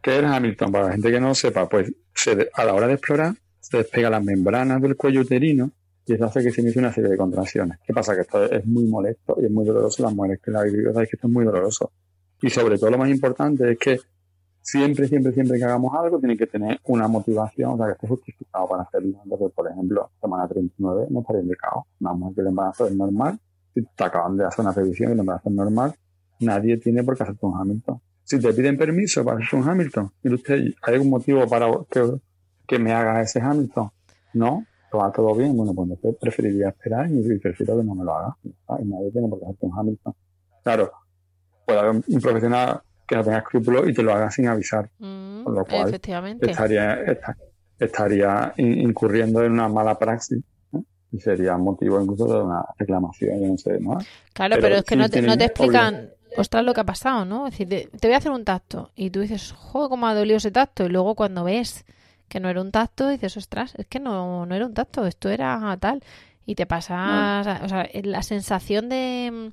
[0.00, 0.72] ¿qué es el Hamilton?
[0.72, 3.76] Para la gente que no sepa, pues se de- a la hora de explorar, se
[3.78, 5.70] despega las membranas del cuello uterino
[6.06, 7.78] y eso hace que se inicie una serie de contracciones.
[7.86, 8.14] ¿Qué pasa?
[8.14, 10.02] Que esto es muy molesto y es muy doloroso.
[10.02, 11.92] Las mujeres que la vivido sabéis que esto es muy doloroso.
[12.40, 14.00] Y sobre todo lo más importante es que
[14.62, 18.08] siempre, siempre, siempre que hagamos algo tiene que tener una motivación, o sea, que esté
[18.08, 19.18] justificado para hacerlo.
[19.22, 21.86] Entonces, por ejemplo, semana 39 no estaría indicado.
[21.98, 23.38] Mujer que el embarazo es normal,
[23.74, 25.94] si te acaban de hacer una revisión y el embarazo es normal,
[26.40, 28.00] nadie tiene por qué hacerte un Hamilton.
[28.24, 31.66] Si te piden permiso para hacerte un Hamilton, mire usted, ¿hay algún motivo para
[32.66, 33.90] que, me haga ese Hamilton?
[34.34, 35.56] No, ¿Lo va todo bien?
[35.56, 38.36] Bueno, pues entonces preferiría esperar y prefiero que no me lo haga.
[38.44, 40.14] Y nadie tiene por qué hacerte un Hamilton.
[40.62, 40.92] Claro,
[41.66, 44.88] puede haber un profesional que no tenga escrúpulos y te lo haga sin avisar.
[44.98, 46.50] Mm, Con lo cual, efectivamente.
[46.50, 47.36] Estaría, esta-
[47.78, 50.42] estaría in- incurriendo en una mala praxis.
[51.14, 53.98] Y sería motivo incluso de una reclamación, yo no sé, ¿no?
[54.32, 57.26] Claro, pero, Pero es que no te, no te explican, ostras, lo que ha pasado,
[57.26, 57.46] ¿no?
[57.48, 60.14] Es decir, te, te voy a hacer un tacto y tú dices, joder, cómo ha
[60.14, 60.86] dolido ese tacto.
[60.86, 61.84] Y luego cuando ves
[62.28, 65.28] que no era un tacto, dices, ostras, es que no, no era un tacto, esto
[65.28, 66.02] era tal.
[66.46, 69.52] Y te pasas, o sea, la sensación de,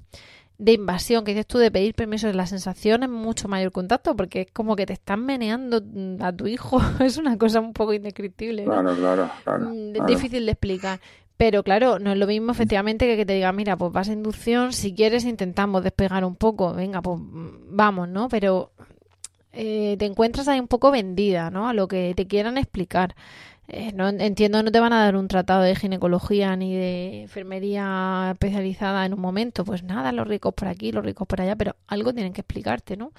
[0.60, 3.88] de invasión que dices tú de pedir permiso, la sensación es mucho mayor que un
[3.88, 5.82] tacto porque es como que te están meneando
[6.20, 6.80] a tu hijo.
[7.00, 8.66] es una cosa un poco indescriptible.
[8.66, 8.74] ¿no?
[8.74, 9.70] Claro, claro, claro.
[9.70, 10.06] Mm, claro.
[10.06, 11.00] difícil de explicar.
[11.38, 14.14] Pero claro, no es lo mismo efectivamente que que te diga, mira, pues vas a
[14.14, 18.28] inducción, si quieres intentamos despegar un poco, venga, pues mm, vamos, ¿no?
[18.28, 18.74] Pero
[19.54, 21.70] eh, te encuentras ahí un poco vendida, ¿no?
[21.70, 23.16] A lo que te quieran explicar.
[23.72, 28.30] Eh, no entiendo, no te van a dar un tratado de ginecología ni de enfermería
[28.32, 29.64] especializada en un momento.
[29.64, 32.98] Pues nada, los ricos por aquí, los ricos por allá, pero algo tienen que explicarte,
[32.98, 33.12] ¿no?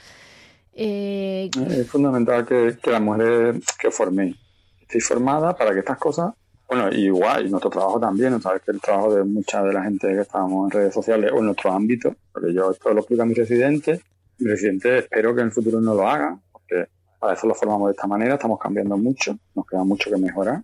[0.73, 4.37] Eh, Es fundamental que, las mujeres que forméis
[4.81, 6.33] estéis formadas para que estas cosas,
[6.69, 10.09] bueno, igual, y nuestro trabajo también, sabes que el trabajo de mucha de la gente
[10.09, 13.27] que estamos en redes sociales o en nuestro ámbito, porque yo esto lo explico a
[13.27, 14.01] mis residentes,
[14.39, 16.89] mis residentes espero que en el futuro no lo hagan, porque
[17.21, 20.63] para eso lo formamos de esta manera, estamos cambiando mucho, nos queda mucho que mejorar.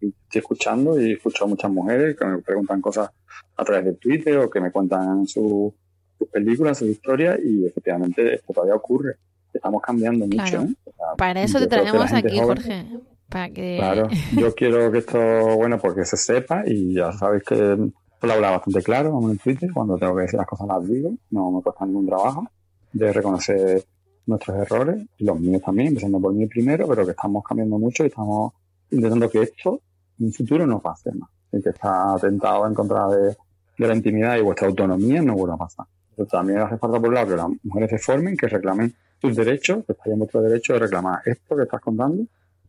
[0.00, 3.08] Y Estoy escuchando y escucho a muchas mujeres que me preguntan cosas
[3.56, 5.72] a través de Twitter o que me cuentan su-
[6.18, 9.16] sus películas, sus historias y efectivamente esto todavía ocurre.
[9.54, 10.62] Estamos cambiando mucho.
[10.62, 10.74] ¿eh?
[10.84, 12.86] O sea, para eso te traemos aquí, joven- Jorge.
[13.28, 13.76] Para que...
[13.78, 15.18] Claro, yo quiero que esto,
[15.56, 19.96] bueno, porque se sepa y ya sabéis que lo habla bastante claro en Twitter, cuando
[19.98, 22.46] tengo que decir las cosas las digo, no me cuesta ningún trabajo
[22.92, 23.84] de reconocer
[24.26, 28.04] nuestros errores, y los míos también, empezando por mí primero, pero que estamos cambiando mucho
[28.04, 28.52] y estamos
[28.90, 29.80] intentando que esto
[30.18, 31.30] en un futuro no pase más.
[31.50, 33.36] El que está atentado en contra de,
[33.78, 35.86] la intimidad y vuestra autonomía no vuelva a pasar.
[36.10, 39.34] Entonces, también hace falta por un lado que las mujeres se formen, que reclamen sus
[39.34, 42.24] derechos, que estén en vuestro derecho de reclamar esto que estás contando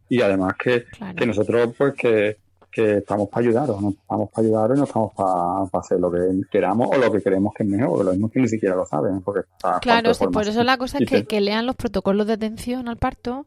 [0.09, 0.85] y además que,
[1.15, 2.37] que nosotros pues que,
[2.73, 6.19] que estamos para ayudaros, no estamos para ayudaros y no estamos para, hacer lo que
[6.51, 9.21] queramos o lo que creemos que es mejor, lo mismo que ni siquiera lo saben.
[9.21, 9.41] Porque
[9.81, 12.97] claro, sí, por eso la cosa es que, que lean los protocolos de atención al
[12.97, 13.45] parto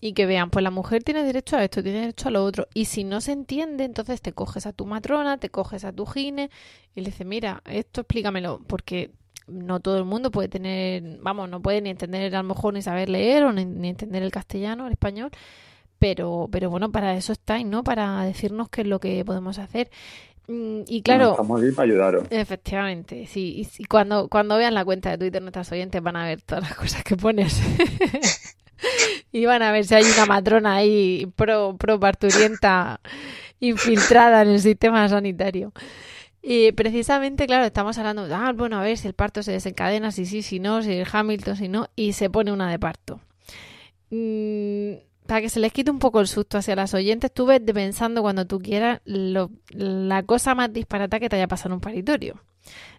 [0.00, 2.68] y que vean, pues la mujer tiene derecho a esto, tiene derecho a lo otro.
[2.74, 6.04] Y si no se entiende, entonces te coges a tu matrona, te coges a tu
[6.04, 6.50] gine
[6.94, 9.12] y le dices, mira, esto explícamelo, porque
[9.46, 12.82] no todo el mundo puede tener, vamos, no puede ni entender a lo mejor ni
[12.82, 15.30] saber leer o ni, entender el castellano, el español,
[15.98, 17.84] pero, pero bueno, para eso estáis, ¿no?
[17.84, 19.90] Para decirnos qué es lo que podemos hacer.
[20.46, 22.24] Mm, y claro, estamos aquí para ayudaros.
[22.30, 23.66] Efectivamente, sí.
[23.78, 26.74] Y, cuando, cuando vean la cuenta de Twitter, nuestras oyentes van a ver todas las
[26.74, 27.60] cosas que pones.
[29.32, 33.00] y van a ver si hay una matrona ahí pro, pro parturienta
[33.60, 35.72] infiltrada en el sistema sanitario.
[36.42, 40.26] Y precisamente, claro, estamos hablando, ah, bueno, a ver si el parto se desencadena, si
[40.26, 43.18] sí, si no, si el Hamilton, si no, y se pone una de parto.
[44.10, 44.92] Mm,
[45.26, 48.46] para que se les quite un poco el susto hacia las oyentes, estuve pensando cuando
[48.46, 52.36] tú quieras la cosa más disparata que te haya pasado en un paritorio.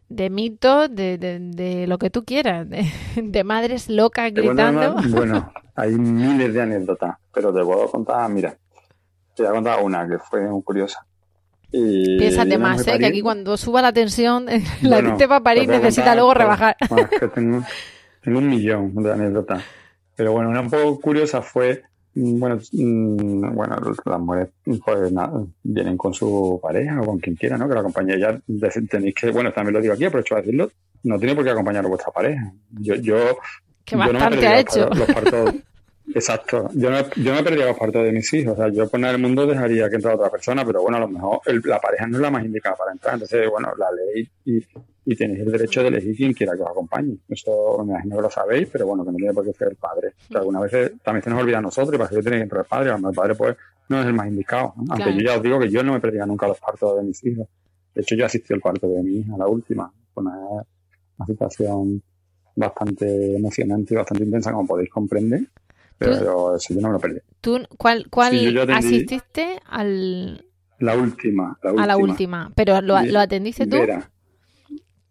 [0.07, 2.67] De mitos, de, de, lo que tú quieras,
[3.15, 4.95] de, madres locas gritando.
[5.09, 8.55] Bueno, hay miles de anécdotas, pero te puedo contar, mira,
[9.35, 11.05] te voy a contar una que fue muy curiosa.
[11.71, 12.97] Piénsate más, ¿eh?
[12.97, 14.45] que aquí cuando suba la tensión,
[14.81, 16.77] la gente para París necesita luego rebajar.
[17.33, 17.63] tengo,
[18.25, 19.63] un millón de anécdotas.
[20.15, 21.83] Pero bueno, una un poco curiosa fue,
[22.15, 23.75] bueno, mm, bueno
[24.05, 25.13] las mujeres pues,
[25.63, 27.67] vienen con su pareja o con quien quiera, ¿no?
[27.67, 28.17] Que la acompañe.
[28.19, 28.39] Ya
[28.89, 30.71] tenéis que, bueno, también lo digo aquí, aprovecho a decirlo,
[31.03, 32.53] no tiene por qué acompañar a vuestra pareja.
[32.71, 33.37] Yo, yo,
[33.83, 34.89] que bastante ha hecho.
[34.89, 35.55] Los partos,
[36.15, 36.69] Exacto.
[36.73, 38.53] Yo no, yo no perdería los partos de mis hijos.
[38.53, 41.09] O sea, yo poner el mundo dejaría que entrara otra persona, pero bueno, a lo
[41.09, 43.15] mejor la pareja no es la más indicada para entrar.
[43.15, 44.65] Entonces, bueno, la ley y,
[45.05, 47.17] y tenéis el derecho de elegir quien quiera que os acompañe.
[47.27, 49.75] Eso me imagino que lo sabéis, pero bueno, que no tiene por qué ser el
[49.75, 50.13] padre.
[50.29, 52.61] Que algunas veces también se nos olvida a nosotros y para eso tiene que entrar
[52.61, 52.89] el padre.
[52.91, 53.57] A lo mejor el padre, pues,
[53.89, 54.73] no es el más indicado.
[54.89, 57.21] Aunque yo ya os digo que yo no me perdía nunca los partos de mis
[57.25, 57.45] hijos.
[57.93, 59.91] De hecho, yo asistí al parto de mi hija, la última.
[60.13, 60.39] Fue una,
[61.17, 62.01] una situación
[62.55, 65.41] bastante emocionante y bastante intensa, como podéis comprender.
[65.97, 67.19] Pero eso yo no me lo perdí.
[67.41, 70.45] ¿Tú cuál, cuál asististe al...?
[70.79, 71.83] La última, la última.
[71.83, 72.51] A la última.
[72.53, 73.77] ¿Pero lo, lo atendiste tú?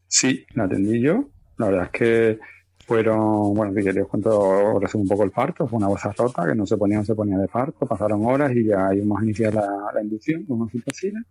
[0.06, 1.30] Sí, la atendí yo.
[1.56, 2.38] La verdad es que
[2.86, 6.54] fueron, bueno, si queréis cuento, resumo un poco el parto, fue una bolsa rota que
[6.54, 9.54] no se ponía, no se ponía de parto, pasaron horas y ya íbamos a iniciar
[9.54, 11.24] la, la inducción con oxitocina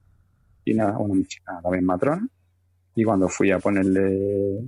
[0.66, 2.28] y nada, una chica también matrona
[2.96, 4.60] y cuando fui a ponerle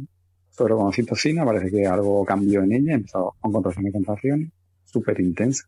[0.52, 4.50] sobre con oxitocina parece que algo cambió en ella, empezó con contracciones y contracciones
[4.96, 5.66] súper intensa.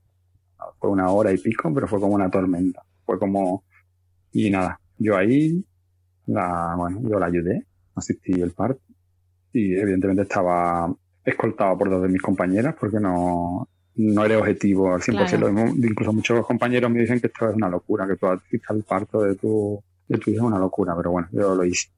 [0.79, 2.81] Fue una hora y pico, pero fue como una tormenta.
[3.05, 3.63] Fue como,
[4.31, 5.63] y nada, yo ahí,
[6.25, 8.81] la, bueno, yo la ayudé, asistí el parto
[9.53, 15.01] y evidentemente estaba escoltado por dos de mis compañeras porque no, no era objetivo al
[15.01, 15.89] 100%.
[15.89, 19.21] incluso muchos compañeros me dicen que esto es una locura, que tú asistas al parto
[19.21, 21.89] de tu, de tu hijo es una locura, pero bueno, yo lo hice.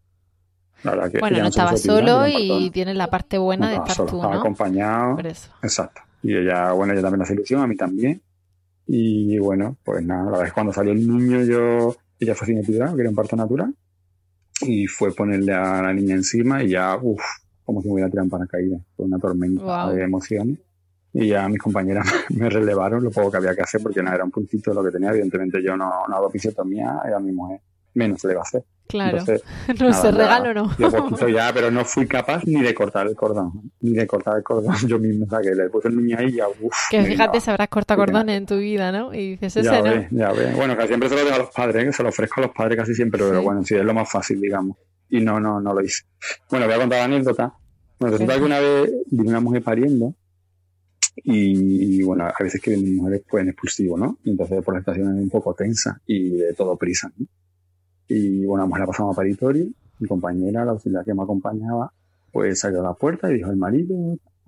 [1.20, 5.18] bueno, no estaba solo y tienes la parte buena de estar tú, Estaba acompañado.
[5.20, 6.02] Exacto.
[6.24, 8.22] Y ella, bueno, ella también hace ilusión, a mí también.
[8.88, 12.96] Y bueno, pues nada, la que cuando salió el niño yo, ella fue sin epidural,
[12.96, 13.74] que era un parto natural.
[14.62, 17.22] Y fue ponerle a la niña encima y ya, uff,
[17.64, 18.82] como si me hubiera tirado en paracaídas.
[18.96, 20.58] Fue una tormenta de emociones.
[21.14, 24.26] Y ya mis compañeras me relevaron lo poco que había que hacer porque nada, era
[24.26, 25.10] un puntito lo que tenía.
[25.12, 27.62] Evidentemente yo no, no hago episiotomía, era mi mujer
[27.94, 28.64] menos se le va a hacer.
[28.90, 29.20] Claro,
[29.80, 30.76] no se regalo no.
[30.80, 34.44] Yo ya, pero no fui capaz ni de cortar el cordón, ni de cortar el
[34.44, 36.76] cordón yo mismo, o sea, que le puse el niño ahí y ya, uff.
[36.90, 39.14] Que fíjate, sabrás cortar cordones en tu vida, ¿no?
[39.14, 40.08] Y dices, ese ya no.
[40.10, 40.54] ya ve.
[40.56, 42.52] Bueno, casi siempre se lo dejo a los padres, que se lo ofrezco a los
[42.52, 44.76] padres casi siempre, pero bueno, sí, es lo más fácil, digamos.
[45.08, 46.06] Y no, no, no lo hice.
[46.50, 47.54] Bueno, voy a contar la anécdota.
[48.00, 50.16] Bueno, resulta que una vez vino una mujer pariendo
[51.16, 54.18] y, bueno, a veces que vienen mujeres pues en expulsivo, ¿no?
[54.26, 57.28] Entonces por la estación es un poco tensa y de todo prisa, ¿no?
[58.10, 59.68] Y bueno, pues la pasamos a paritorio.
[60.00, 61.94] Mi compañera, la auxiliar que me acompañaba,
[62.32, 63.96] pues salió a la puerta y dijo el marido,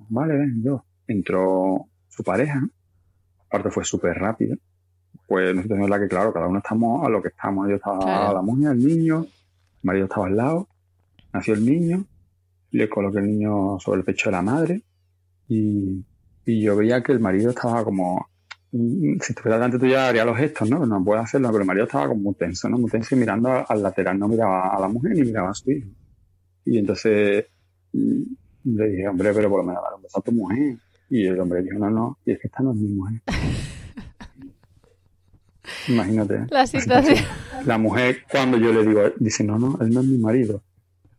[0.10, 0.84] vale, ven, yo.
[1.08, 2.68] Entró su pareja,
[3.46, 4.58] aparte fue súper rápido.
[5.28, 7.70] Pues nosotros tenemos la que, claro, cada uno estamos a lo que estamos.
[7.70, 10.68] Yo estaba a la mujer, el niño, el marido estaba al lado,
[11.32, 12.06] nació el niño,
[12.72, 14.82] le coloqué el niño sobre el pecho de la madre
[15.48, 16.04] y,
[16.46, 18.28] y yo veía que el marido estaba como
[18.72, 20.86] si estuviera delante tuya haría los gestos, ¿no?
[20.86, 22.78] No puede hacerlo, pero Mario estaba como muy tenso, ¿no?
[22.78, 25.72] Muy tenso y mirando al lateral, no miraba a la mujer ni miraba a su
[25.72, 25.90] hijo.
[26.66, 27.46] Y entonces,
[27.94, 28.22] mm,
[28.64, 30.78] Le dije, hombre, pero por lo menos dar un beso a tu mujer.
[31.10, 33.22] Y el hombre dijo, no, no, y es que esta no es mi mujer.
[35.90, 36.46] Imagínate.
[36.50, 37.18] La situación.
[37.66, 40.62] La mujer, cuando yo le digo, dice, no, no, él no es mi marido.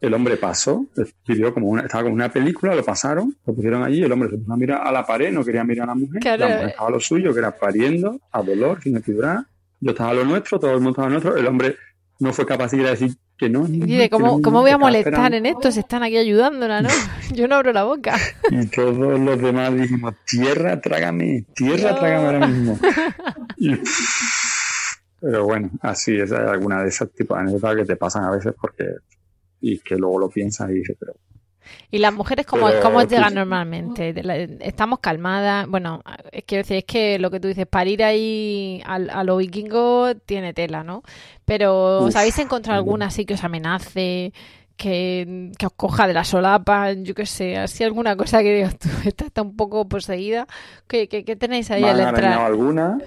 [0.03, 0.84] El hombre pasó,
[1.24, 4.36] pidió como una, estaba como una película, lo pasaron, lo pusieron allí, el hombre se
[4.36, 6.40] puso a mirar a la pared, no quería mirar a la mujer, Claro.
[6.40, 9.46] la mujer estaba a lo suyo, que era pariendo, a dolor, sin equilibrar,
[9.80, 11.76] yo estaba a lo nuestro, todo el mundo estaba a lo nuestro, el hombre
[12.18, 13.66] no fue capaz de decir que no.
[13.66, 15.36] ni- ¿cómo, ¿cómo voy a molestar esperando.
[15.38, 15.72] en esto?
[15.72, 16.88] Se están aquí ayudándola, ¿no?
[17.34, 18.16] Yo no abro la boca.
[18.50, 21.98] Y todos los demás dijimos, tierra, trágame, tierra, No.
[22.00, 22.78] trágame ahora mismo.
[23.57, 23.78] Y-
[25.20, 28.53] pero bueno, así es, alguna de esos tipos de anécdotas que te pasan a veces
[28.61, 28.84] porque,
[29.62, 31.14] y que luego lo piensas y dices, pero
[31.90, 34.12] ¿Y las mujeres cómo, Pero, cómo llegan pues- normalmente?
[34.60, 35.66] ¿Estamos calmadas?
[35.68, 36.02] Bueno,
[36.44, 40.14] quiero decir, es que lo que tú dices, para ir ahí al- a, lo vikingo
[40.26, 41.02] tiene tela, ¿no?
[41.44, 44.32] Pero ¿os habéis encontrado alguna así que os amenace,
[44.76, 48.76] que, que os coja de la solapa, yo qué sé, así alguna cosa que digas
[48.78, 50.46] tú, esta está un poco poseída?
[50.88, 52.40] ¿Qué, qué, qué tenéis ahí al entrar?
[52.40, 52.98] alguna,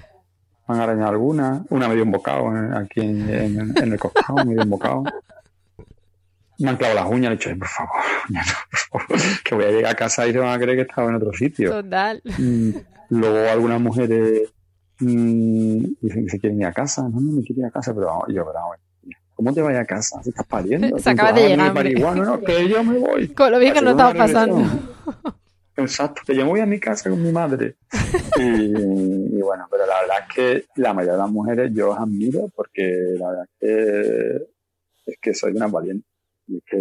[0.68, 4.00] me han arañado alguna, una me dio un bocado en- aquí en, en- en el
[4.00, 5.04] costado, me dio un bocado.
[6.60, 8.54] Me han clavado las uñas, le he dicho, "Ay, por favor, uñas no,
[8.92, 11.10] por favor, que voy a llegar a casa y se van a creer que estaba
[11.10, 11.72] en otro sitio.
[11.72, 12.22] Total.
[12.38, 12.70] Mm,
[13.10, 14.52] Luego algunas mujeres
[15.00, 17.04] mm, dicen que se quieren ir a casa.
[17.04, 18.60] No, no me quiero ir a casa, pero yo, pero
[19.36, 20.22] ¿cómo te vas a casa?
[20.24, 20.98] Si estás pariendo.
[21.00, 23.28] Se acaba de a llegar, marihuana, no, que yo me voy.
[23.30, 24.64] Con lo bien que nos una estaba pasando.
[25.78, 27.76] Exacto, que yo me voy a mi casa con mi madre.
[28.38, 32.00] Y, y bueno, pero la verdad es que la mayoría de las mujeres yo os
[32.00, 32.82] admiro porque
[33.20, 36.08] la verdad es que, es que soy una valiente.
[36.48, 36.78] Y es que,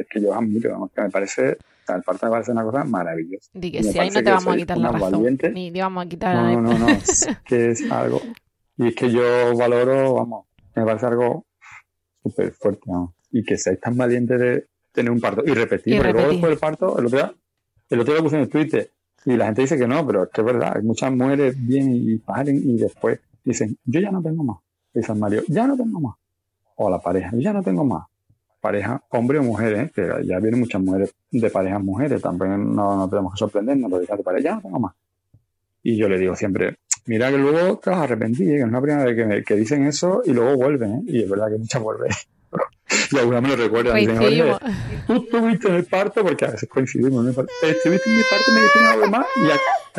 [0.00, 1.58] es que yo admiro, vamos, que me parece,
[1.88, 3.50] el parto me parece una cosa maravillosa.
[3.54, 5.12] Di que sí, ahí no te vamos a quitar la razón.
[5.12, 5.50] valiente.
[5.50, 8.20] Ni te vamos a quitar No, no, no, no, es que es algo.
[8.76, 11.44] Y es que yo valoro, vamos, me parece algo
[12.22, 13.14] súper fuerte, vamos.
[13.32, 16.50] Y que seáis tan valientes de tener un parto y repetir, Y porque luego después
[16.50, 17.34] del parto, el otro día,
[17.90, 18.90] el otro día lo puse en el Twitter
[19.24, 22.16] y la gente dice que no, pero es que es verdad, muchas mujeres vienen y
[22.16, 24.58] paren y después dicen, yo ya no tengo más.
[24.94, 26.16] Dice el marido, ya no tengo más.
[26.76, 28.06] O la pareja, ya no tengo más.
[28.60, 29.90] Pareja, hombre o mujer, ¿eh?
[29.94, 33.98] que ya vienen muchas mujeres de parejas mujeres, también no, no tenemos que sorprendernos, lo
[33.98, 34.94] dicen de pareja, no más.
[35.82, 38.52] Y yo le digo siempre, mira que luego te vas a arrepentir, ¿eh?
[38.56, 41.00] que es una primera vez que, me- que dicen eso y luego vuelven, ¿eh?
[41.06, 42.10] y es verdad que muchas vuelven.
[43.12, 44.56] y algunas me lo recuerdan, dicen, oye,
[45.06, 47.30] tú estuviste en el parto, porque a veces coincidimos, ¿no?
[47.30, 49.50] estuviste en mi parto, me dijiste algo más y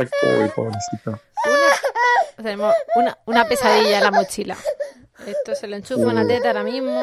[0.02, 0.12] aquí,
[0.44, 1.10] uy, pobrecito.
[1.10, 4.56] Una, tenemos una, una pesadilla en la mochila.
[5.26, 7.02] Esto se lo enchufa una teta ahora mismo.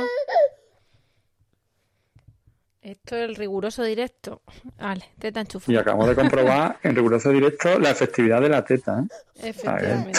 [2.89, 4.41] Esto es el riguroso directo.
[4.79, 5.73] Vale, teta enchufada.
[5.75, 9.49] Y acabamos de comprobar en riguroso directo la efectividad de la teta, ¿eh?
[9.51, 10.19] Efectivamente.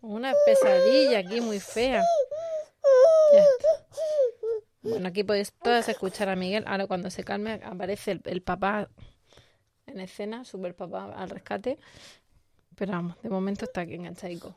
[0.00, 2.02] Una pesadilla aquí muy fea.
[3.34, 3.68] Ya está.
[4.80, 6.64] Bueno, aquí podéis todas escuchar a Miguel.
[6.66, 8.88] Ahora cuando se calme aparece el, el papá
[9.86, 11.78] en escena, super papá al rescate.
[12.76, 14.56] Pero vamos, de momento está aquí enganchadico.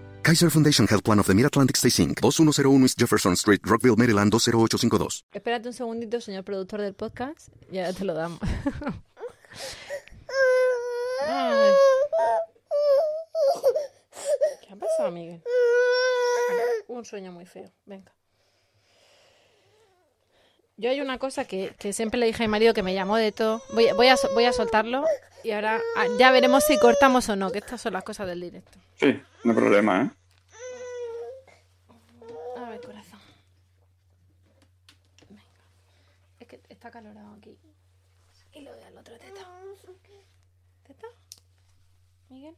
[0.23, 4.31] Kaiser Foundation Health Plan of the Mid-Atlantic Stay Inc., 2101 East Jefferson Street, Rockville, Maryland,
[4.31, 5.25] 20852.
[5.33, 8.39] Espérate un segundito, señor productor del podcast, y ahora te lo damos.
[11.27, 11.73] Ay.
[14.61, 15.41] ¿Qué ha pasado, Miguel?
[16.87, 17.71] Un sueño muy feo.
[17.85, 18.13] Venga.
[20.77, 23.17] Yo hay una cosa que, que siempre le dije a mi marido que me llamó
[23.17, 23.61] de todo.
[23.73, 25.05] Voy, voy, a, voy a soltarlo
[25.43, 28.41] y ahora ah, ya veremos si cortamos o no, que estas son las cosas del
[28.41, 28.79] directo.
[28.95, 30.09] Sí, no hay problema, ¿eh?
[32.57, 33.19] A ver, corazón.
[35.29, 35.43] Venga.
[36.39, 37.57] Es que está calorado aquí.
[38.53, 39.47] Y lo de al otro teta.
[40.85, 41.07] ¿Teta?
[42.29, 42.55] ¿Miguel?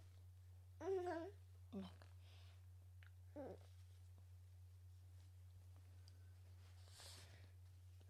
[1.71, 1.89] Venga.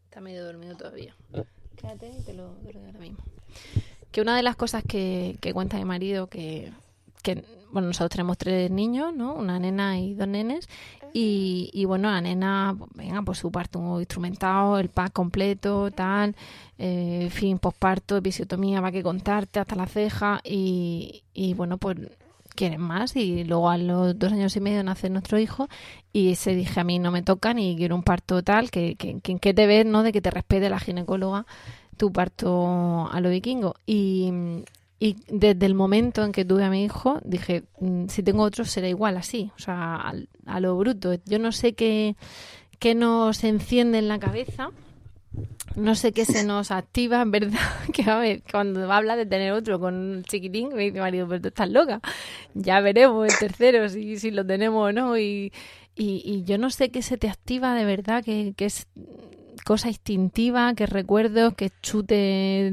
[0.06, 1.16] Está medio dormido todavía.
[1.76, 3.18] Quédate y te lo, te lo ahora mismo.
[4.12, 6.72] Que una de las cosas que, que cuenta mi marido que,
[7.22, 9.34] que bueno, nosotros tenemos tres niños, ¿no?
[9.34, 10.70] Una nena y dos nenes.
[11.12, 16.36] Y, y bueno, la nena, venga, pues su parto instrumentado, el pack completo, tal,
[16.78, 20.42] eh, fin, posparto, episiotomía, va que contarte hasta la ceja.
[20.44, 21.98] Y, y bueno, pues
[22.54, 25.68] quieren más y luego a los dos años y medio nace nuestro hijo
[26.12, 29.20] y se dije a mí no me tocan y quiero un parto tal que, que,
[29.22, 31.46] que, te ves no de que te respete la ginecóloga
[31.98, 34.32] tu parto a lo vikingo y,
[35.04, 38.64] y desde el momento en que tuve a mi hijo, dije, mm, si tengo otro
[38.64, 40.14] será igual así, o sea,
[40.46, 41.16] a, lo bruto.
[41.26, 42.16] Yo no sé qué,
[42.80, 44.70] qué nos enciende en la cabeza,
[45.76, 47.60] no sé qué se nos activa, verdad,
[47.94, 51.42] que a ver, cuando habla de tener otro con un chiquitín, me dice marido, pero
[51.42, 52.02] tú estás loca,
[52.54, 55.52] ya veremos el tercero si, si lo tenemos o no, y,
[55.96, 58.88] y, y yo no sé qué se te activa de verdad, que, que es
[59.66, 62.72] cosa instintiva, que recuerdos, que chute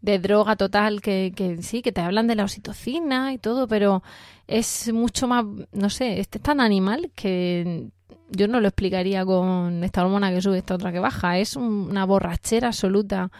[0.00, 4.02] de droga total, que, que sí, que te hablan de la oxitocina y todo, pero
[4.46, 7.90] es mucho más, no sé, es tan animal que
[8.36, 11.38] yo no lo explicaría con esta hormona que sube, esta otra que baja.
[11.38, 13.30] Es una borrachera absoluta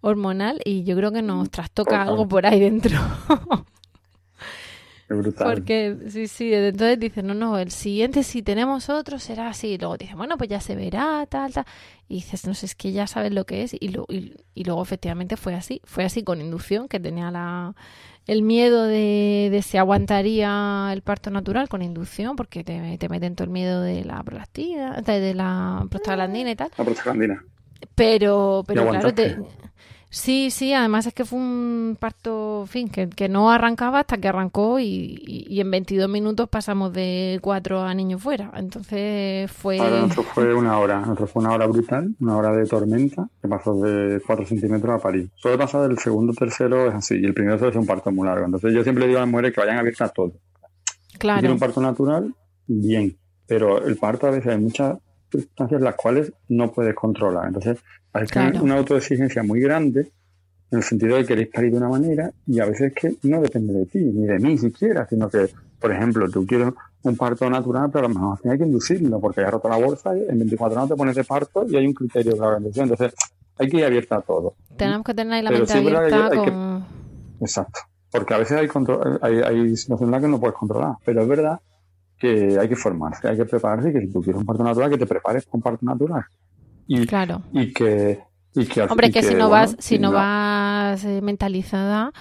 [0.00, 2.98] hormonal y yo creo que nos trastoca algo por ahí dentro.
[5.08, 9.68] Porque, sí, sí, entonces dicen, no, no, el siguiente si tenemos otro será así.
[9.68, 11.64] Y luego dicen, bueno, pues ya se verá, tal, tal.
[12.08, 13.74] Y dices, no sé, es que ya sabes lo que es.
[13.80, 15.80] Y, lo, y, luego efectivamente fue así.
[15.84, 17.74] Fue así con inducción, que tenía la,
[18.28, 23.34] el miedo de, de si aguantaría el parto natural con inducción, porque te, te meten
[23.34, 26.70] todo el miedo de la prolactina, de la prostaglandina y tal.
[26.76, 27.42] La prostaglandina.
[27.94, 29.38] Pero, pero claro, te,
[30.10, 34.28] Sí, sí, además es que fue un parto, fin, que, que no arrancaba hasta que
[34.28, 38.50] arrancó y, y, en 22 minutos pasamos de cuatro a niños fuera.
[38.56, 39.76] Entonces fue...
[39.76, 43.48] Para nosotros fue una hora, nosotros fue una hora brutal, una hora de tormenta, que
[43.48, 45.28] pasó de 4 centímetros a París.
[45.36, 48.26] Solo pasa del segundo tercero es así, y el primero suele ser un parto muy
[48.26, 48.46] largo.
[48.46, 50.32] Entonces yo siempre digo a las mujeres que vayan abiertas todo.
[51.18, 51.38] Claro.
[51.38, 52.34] Si tiene un parto natural,
[52.66, 53.14] bien,
[53.46, 54.96] pero el parto a veces hay muchas
[55.30, 57.48] circunstancias las cuales no puedes controlar.
[57.48, 57.78] Entonces,
[58.34, 60.10] hay una autoexigencia muy grande
[60.70, 63.40] en el sentido de que queréis parir de una manera y a veces que no
[63.40, 65.48] depende de ti, ni de mí siquiera, sino que,
[65.80, 69.40] por ejemplo, tú quieres un parto natural, pero a lo mejor tienes que inducirlo porque
[69.40, 71.94] ya roto la bolsa, y en 24 horas te pones de parto y hay un
[71.94, 72.90] criterio de la organización.
[72.90, 73.14] Entonces,
[73.58, 74.54] hay que ir abierta a todo.
[74.76, 76.84] Tenemos que tener la mente abierta con...
[77.40, 77.80] Exacto.
[78.10, 78.68] Porque a veces hay,
[79.22, 81.60] hay, hay situaciones en las que no puedes controlar, pero es verdad
[82.18, 84.90] que hay que formarse, hay que prepararse y que si tú quieres un parto natural,
[84.90, 86.24] que te prepares con un parto natural.
[86.88, 87.42] Y, claro.
[87.52, 88.26] y que...
[88.54, 92.12] Y que Hombre, que, si no vas, si no, vas eh, mentalizada,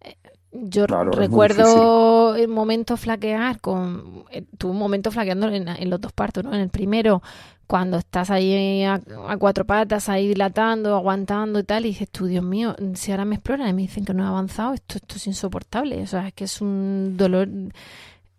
[0.00, 0.16] eh,
[0.52, 6.54] yo recuerdo el momento flaquear con eh, tu momento flaqueando en, los dos partos, ¿no?
[6.54, 7.20] En el primero,
[7.66, 9.02] cuando estás ahí a,
[9.38, 13.34] cuatro patas, ahí dilatando, aguantando y tal, y dices tú, Dios mío, si ahora me
[13.34, 16.00] exploran y me dicen que no he avanzado, esto, esto es insoportable.
[16.00, 17.48] O sea, es que es un dolor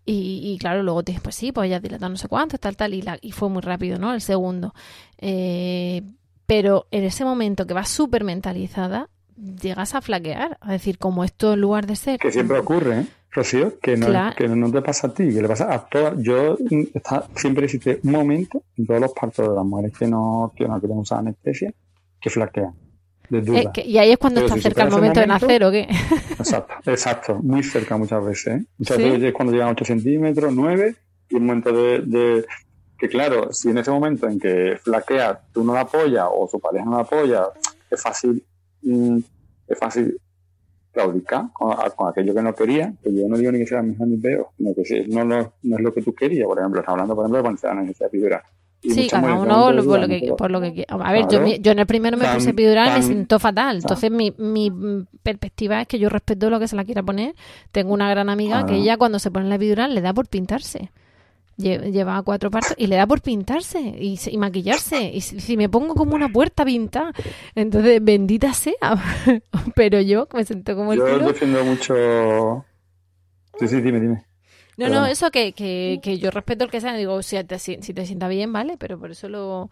[0.06, 3.02] y, claro, luego te pues sí, pues ya dilatado no sé cuánto, tal, tal, y,
[3.02, 4.12] la, y fue muy rápido, ¿no?
[4.12, 4.74] El segundo.
[5.18, 6.02] Eh,
[6.46, 11.54] pero en ese momento que vas súper mentalizada, llegas a flaquear, a decir, como esto
[11.54, 12.18] en lugar de ser...
[12.18, 13.06] Que siempre ocurre, ¿eh?
[13.30, 16.14] Rocío, que no, que no te pasa a ti, que le pasa a todas.
[16.18, 16.56] Yo
[16.94, 20.68] está, siempre existe un momento en todos los partos de las mujeres que no, que
[20.68, 21.72] no quieren usar anestesia
[22.20, 22.83] que flaquean
[23.30, 25.88] y ahí es cuando está cerca el momento, de nacer, ¿o qué?
[26.38, 28.46] Exacto, exacto, muy cerca muchas veces.
[28.46, 28.66] ¿eh?
[28.78, 30.96] Muchas veces es cuando llegan 8 centímetros, 9,
[31.30, 32.44] y un momento de,
[32.98, 36.60] que claro, si en ese momento en que flaquea tú no la apoyas o su
[36.60, 37.48] pareja no la apoya,
[37.90, 38.44] es fácil,
[38.82, 39.18] mm,
[39.68, 40.18] es fácil
[40.92, 41.74] claudicar con,
[42.08, 44.74] aquello que no quería, que yo no digo ni que sea mejor ni peor, sino
[44.74, 47.24] que si no, no, no es lo que tú querías, por ejemplo, está hablando por
[47.24, 48.42] ejemplo de cuando se da necesidad epidural
[48.88, 51.86] Sí, cada uno por lo, que, por lo que A ver, yo, yo en el
[51.86, 53.76] primero me puse epidural y me siento fatal.
[53.76, 54.70] Entonces, mi, mi
[55.22, 57.34] perspectiva es que yo respeto lo que se la quiera poner.
[57.72, 60.90] Tengo una gran amiga que ella, cuando se pone la epidural, le da por pintarse.
[61.56, 65.12] Lleva cuatro partos y le da por pintarse y, y maquillarse.
[65.14, 67.12] Y si, me pongo como una puerta pintada,
[67.54, 68.74] entonces bendita sea.
[69.74, 72.64] Pero yo me siento como el Yo defiendo mucho.
[73.58, 74.24] Sí, sí, dime, dime.
[74.76, 77.76] No, no, eso que, que, que yo respeto el que sea, digo, si te, si
[77.78, 78.76] te sienta bien, ¿vale?
[78.78, 79.70] Pero por eso lo,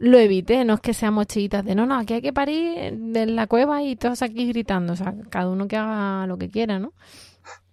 [0.00, 3.36] lo evité, no es que seamos chiquitas de, no, no, aquí hay que parir en
[3.36, 6.78] la cueva y todos aquí gritando, o sea, cada uno que haga lo que quiera,
[6.78, 6.92] ¿no?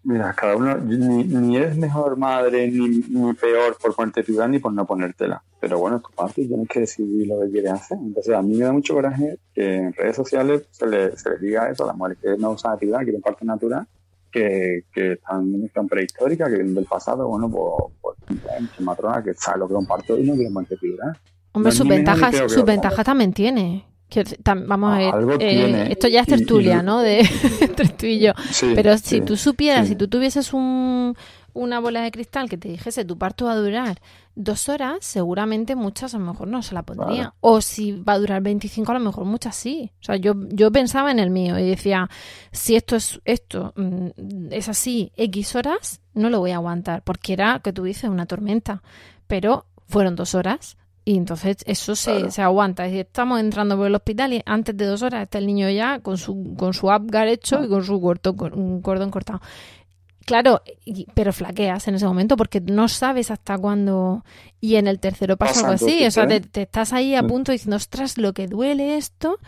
[0.04, 4.60] Mira, cada uno, ni, ni es mejor madre ni, ni peor por ponerte ciudad ni
[4.60, 5.42] por no ponértela.
[5.60, 7.98] Pero bueno, es tu parte y tienes que decidir lo que quieres hacer.
[7.98, 11.42] Entonces, a mí me da mucho coraje que en redes sociales se le, se les
[11.42, 13.86] diga eso a las mujeres que no usan actividad, quieren parte natural
[14.32, 18.12] que, que están, están prehistóricas, que vienen del pasado, bueno, pues,
[18.42, 20.80] pues matrona que sabe lo que es un parto y no quiere mantener
[21.54, 23.86] Hombre, sus ventajas, sus ventajas también tiene.
[24.68, 27.02] vamos a ver, eh, esto ya es tertulia, ¿no?
[27.02, 27.20] De
[27.62, 28.34] entre tú y yo.
[28.76, 31.16] Pero si tú supieras, si tú tuvieses un,
[31.58, 34.00] una bola de cristal que te dijese tu parto va a durar
[34.36, 37.34] dos horas, seguramente muchas a lo mejor no se la pondría.
[37.42, 39.92] O si va a durar 25, a lo mejor muchas sí.
[40.00, 42.10] O sea, yo, yo pensaba en el mío y decía,
[42.52, 47.02] si esto es esto mm, es así X horas, no lo voy a aguantar.
[47.04, 48.84] Porque era, que tú dices, una tormenta.
[49.26, 50.78] Pero fueron dos horas.
[51.04, 52.86] Y entonces eso se, se aguanta.
[52.86, 55.70] Es decir, estamos entrando por el hospital y antes de dos horas está el niño
[55.70, 59.40] ya con su, con su apgar hecho y con su un cordón cortado.
[60.28, 60.62] Claro,
[61.14, 64.26] pero flaqueas en ese momento porque no sabes hasta cuándo.
[64.60, 66.06] Y en el tercero pasa algo así.
[66.06, 67.28] O sea, te, estás ahí a mm.
[67.28, 69.40] punto diciendo, ostras, lo que duele esto.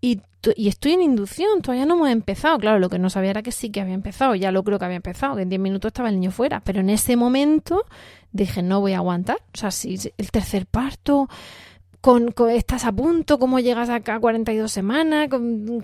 [0.00, 0.20] Y,
[0.54, 2.58] y estoy en inducción, todavía no hemos empezado.
[2.58, 4.36] Claro, lo que no sabía era que sí que había empezado.
[4.36, 6.60] Ya lo creo que había empezado, que en 10 minutos estaba el niño fuera.
[6.60, 7.84] Pero en ese momento
[8.30, 9.38] dije, no voy a aguantar.
[9.52, 11.28] O sea, si el tercer parto
[12.00, 15.28] con, estás a punto, cómo llegas acá a 42 semanas,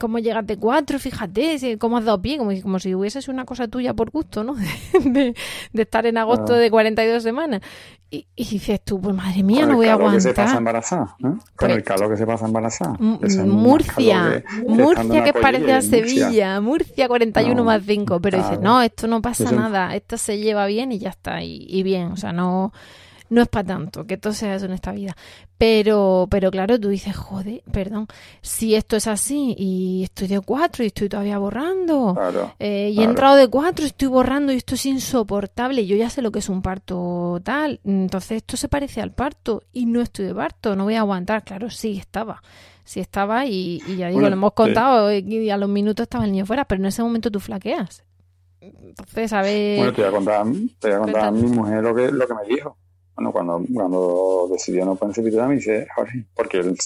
[0.01, 3.45] cómo llegas de cuatro, fíjate, cómo has dado pie, como, como si hubiese sido una
[3.45, 4.55] cosa tuya por gusto, ¿no?
[5.05, 5.35] De,
[5.75, 7.61] estar en agosto de 42 semanas.
[8.09, 10.07] Y, y, dices tú, pues madre mía, no voy a aguantar.
[10.07, 11.39] Con el calor que se pasa embarazada, ¿no?
[11.55, 12.97] Con el pues calor que se pasa embarazada.
[12.99, 19.21] Murcia, Murcia que parece a Sevilla, Murcia 41 más 5, pero dices, no, esto no
[19.21, 22.73] pasa nada, esto se lleva bien y ya está, y, y bien, o sea, no
[23.31, 25.17] no es para tanto que todo sea eso en esta vida.
[25.59, 28.07] Pero, pero claro, tú dices, joder, perdón,
[28.43, 32.17] si esto es así y estoy de cuatro y estoy todavía borrando,
[32.59, 36.11] eh, y he entrado de cuatro y estoy borrando y esto es insoportable, yo ya
[36.11, 40.03] sé lo que es un parto tal, entonces esto se parece al parto y no
[40.03, 41.43] estoy de parto, no voy a aguantar.
[41.45, 42.43] Claro, sí estaba
[42.85, 46.47] sí estaba y, ya digo, lo hemos contado y a los minutos estaba el niño
[46.47, 48.05] fuera, pero en ese momento tú flaqueas.
[48.61, 49.79] Entonces, a ver...
[49.79, 50.47] Bueno, te voy a contar,
[50.79, 52.77] te voy a, contar a mi mujer lo que, lo que me dijo.
[53.17, 56.77] Bueno, cuando, cuando decidió no ponerse epidural, me dice, Jorge, porque el,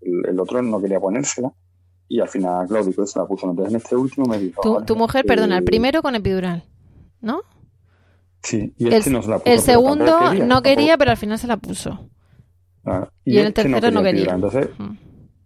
[0.00, 1.52] el, otro no quería ponérsela.
[2.08, 3.50] Y al final Claudio se la puso.
[3.50, 4.82] Entonces en este último me dijo.
[4.84, 6.64] Tu, mujer, perdona, el primero con epidural,
[7.20, 7.42] ¿no?
[8.42, 9.52] Sí, y este no se la puso.
[9.52, 12.08] El segundo no quería, pero al final se la puso.
[13.24, 14.32] y, en el tercero no quería.
[14.32, 14.68] Entonces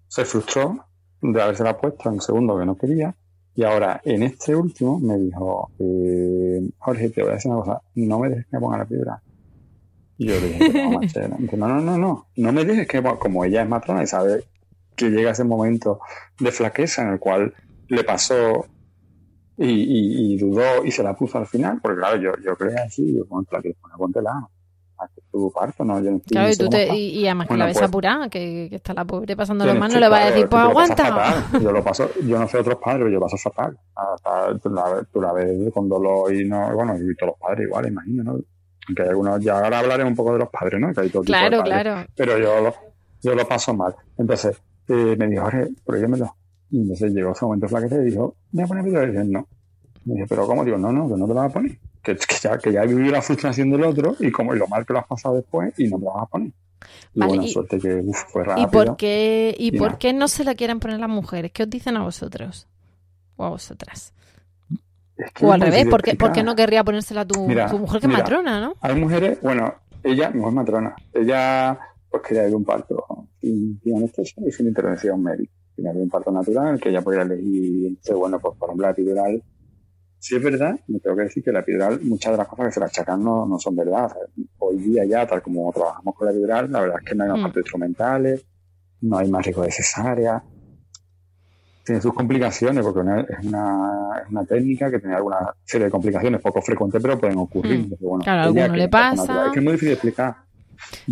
[0.06, 0.86] se frustró
[1.20, 3.16] de haberse la puesto en el segundo que no quería.
[3.56, 7.82] Y ahora en este último me dijo, eh, Jorge, te voy a decir una cosa,
[7.96, 9.20] no me dejes que me ponga la epidural
[10.20, 10.70] y yo le dije,
[11.56, 14.44] no, no, no, no, no me dices que como ella es matrona y sabe
[14.94, 16.00] que llega ese momento
[16.38, 17.54] de flaqueza en el cual
[17.88, 18.66] le pasó
[19.56, 23.26] y, dudó y se la puso al final, porque claro, yo, yo creía así, yo
[23.26, 24.46] con la que ponte la
[25.32, 28.28] tu parto, no, yo Claro, y, tú te, y, además que la ves pues apurada,
[28.28, 31.46] que, que, está la pobre pasando las manos, le va a decir, pues aguanta.
[31.62, 33.78] Yo lo paso, yo no sé otros padres, pero yo paso fatal.
[34.62, 37.86] Tú la, tú la ves con dolor y no, bueno, y todos los padres igual,
[37.86, 38.40] imagino, ¿no?
[38.94, 40.92] Que hay algunos, ya ahora hablaré un poco de los padres, ¿no?
[40.92, 42.06] Que hay todo claro, claro.
[42.14, 42.74] Pero yo lo,
[43.22, 43.94] yo lo paso mal.
[44.16, 44.56] Entonces,
[44.88, 46.34] eh, me dijo, Jorge, prohíbemelo.
[46.70, 49.02] Y entonces llegó ese momento flaquete y dijo, ¿me voy a poner video?
[49.04, 49.48] Y dije, no.
[50.04, 50.64] Me dije, ¿pero cómo?
[50.64, 51.78] Digo, no, no, que no te lo vas a poner.
[52.02, 54.66] Que, que, ya, que ya he vivido la frustración del otro y como y lo
[54.66, 56.52] mal que lo has pasado después y no te lo vas a poner.
[57.14, 58.66] Y buena suerte que fue rápido.
[58.66, 61.52] ¿Y por qué, y, por qué no se la quieren poner las mujeres?
[61.52, 62.68] ¿Qué os dicen a vosotros?
[63.36, 64.14] O a vosotras
[65.42, 66.02] o al revés, ¿por
[66.32, 67.48] qué, no querría ponérsela a tu,
[67.78, 68.74] mujer que es matrona, no?
[68.80, 71.78] Hay mujeres, bueno, ella no es matrona, ella
[72.10, 75.52] pues quería ir un parto sin, anestesia y sin intervención médica.
[75.76, 78.92] Quería ir un parto natural, que ella podía elegir, entonces, bueno, pues por ejemplo la
[78.92, 79.42] epidural,
[80.18, 82.72] sí es verdad, me tengo que decir que la epidural, muchas de las cosas que
[82.72, 84.10] se la achacan no, no son verdad.
[84.58, 87.30] hoy día ya, tal como trabajamos con la epidural, la verdad es que no hay
[87.30, 87.42] más mm.
[87.42, 88.46] partos instrumentales,
[89.02, 90.42] no hay más riesgo de cesárea,
[91.90, 96.40] tiene sus complicaciones, porque es, una, es una técnica que tiene alguna serie de complicaciones
[96.40, 97.88] poco frecuentes, pero pueden ocurrir.
[97.88, 98.20] Mm.
[98.22, 99.46] claro, a alguno le pasa.
[99.46, 100.36] Es que es muy difícil de explicar.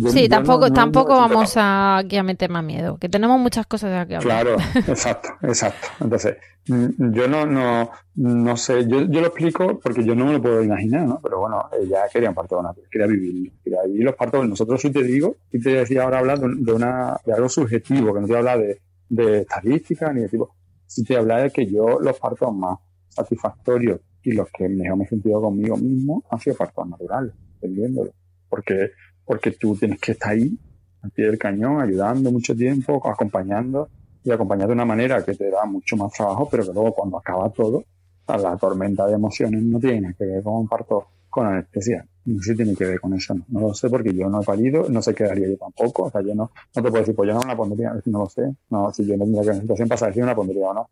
[0.07, 3.97] sí, tampoco, tampoco vamos a, aquí a meter más miedo, que tenemos muchas cosas de
[3.97, 4.45] aquí hablar.
[4.45, 4.57] Claro,
[4.87, 5.89] exacto, exacto.
[5.99, 6.37] Entonces,
[6.69, 10.41] mm, yo no, no, no sé, yo, yo lo explico porque yo no me lo
[10.41, 11.19] puedo imaginar, ¿no?
[11.21, 14.47] Pero bueno, ella quería un parto quería vivir, quería vivir los partos.
[14.47, 18.21] Nosotros sí te digo, y te decía ahora hablar de, una, de algo subjetivo, que
[18.21, 20.55] no te habla de, de estadística ni de tipo
[20.89, 22.79] si te habla de que yo los partos más
[23.09, 27.31] satisfactorios y los que mejor me he sentido conmigo mismo han sido partos naturales,
[27.61, 28.11] entendiéndolo.
[28.49, 28.91] Porque,
[29.23, 30.57] porque tú tienes que estar ahí,
[31.03, 33.87] al pie del cañón, ayudando mucho tiempo, acompañando
[34.23, 37.19] y acompañando de una manera que te da mucho más trabajo, pero que luego cuando
[37.19, 37.83] acaba todo,
[38.27, 42.05] la tormenta de emociones no tiene que ver con un parto con anestesia.
[42.25, 44.45] No sé si tiene que ver con eso, no, lo sé porque yo no he
[44.45, 47.15] parido, no sé qué haría yo tampoco, o sea, yo no, no te puedo decir,
[47.15, 49.61] pues yo no me la pondría, no lo sé, no, si yo no tendría que
[49.61, 50.89] situación para decir una pondría o no.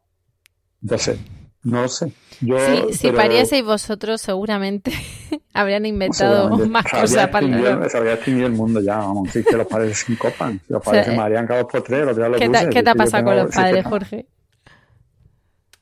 [0.81, 1.19] Entonces,
[1.63, 2.11] No lo sé.
[2.41, 4.91] Yo, sí, si parieseis vosotros, seguramente
[5.53, 9.29] habrían inventado más cosas para el Se habría extinguido el mundo ya, vamos.
[9.31, 10.59] Si que los padres se encopan.
[10.65, 12.89] Si los padres se marean cada dos por tres, los días ¿Qué, te, ¿qué te
[12.89, 14.27] ha pasado con los padres, Jorge?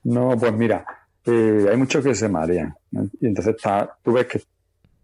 [0.04, 0.86] No, pues mira,
[1.26, 2.76] eh, hay muchos que se marean.
[3.20, 4.42] Y entonces está, tú ves que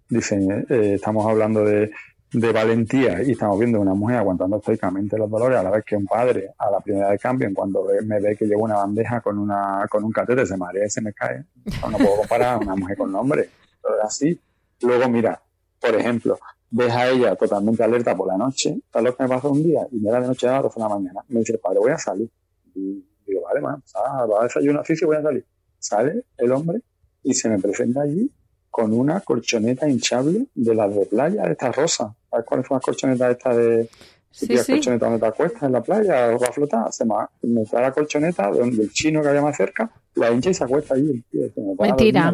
[0.09, 1.91] dicen, eh, estamos hablando de
[2.33, 5.97] de valentía y estamos viendo una mujer aguantando estoicamente los dolores a la vez que
[5.97, 9.19] un padre a la primera de cambio en cuando me ve que llevo una bandeja
[9.19, 11.43] con una con un catete se marea y se me cae.
[11.65, 13.49] No, puedo comparar a una mujer con un hombre
[13.83, 14.39] pero así.
[14.81, 15.41] Luego mira
[15.79, 19.51] por ejemplo ves a ella totalmente alerta por la noche tal lo que me pasó
[19.51, 21.57] un día y me da de noche a las 12 de la mañana me dice
[21.57, 22.29] padre voy a salir
[22.73, 25.45] y digo vale man, va a desayunar sí sí voy a salir
[25.81, 26.81] sale el hombre
[27.23, 28.31] y se me presenta allí
[28.69, 32.13] con una colchoneta hinchable de las de playa, de estas rosas.
[32.29, 33.89] ¿Sabes cuáles son las colchonetas estas de...
[34.33, 34.73] Sí, sí.
[34.75, 37.81] colchoneta donde te acuestas en la playa o va a flotar, se me, me trae
[37.81, 41.21] la colchoneta donde el chino que había más cerca, la hincha y se acuesta allí.
[41.29, 42.33] Tío, Mentira.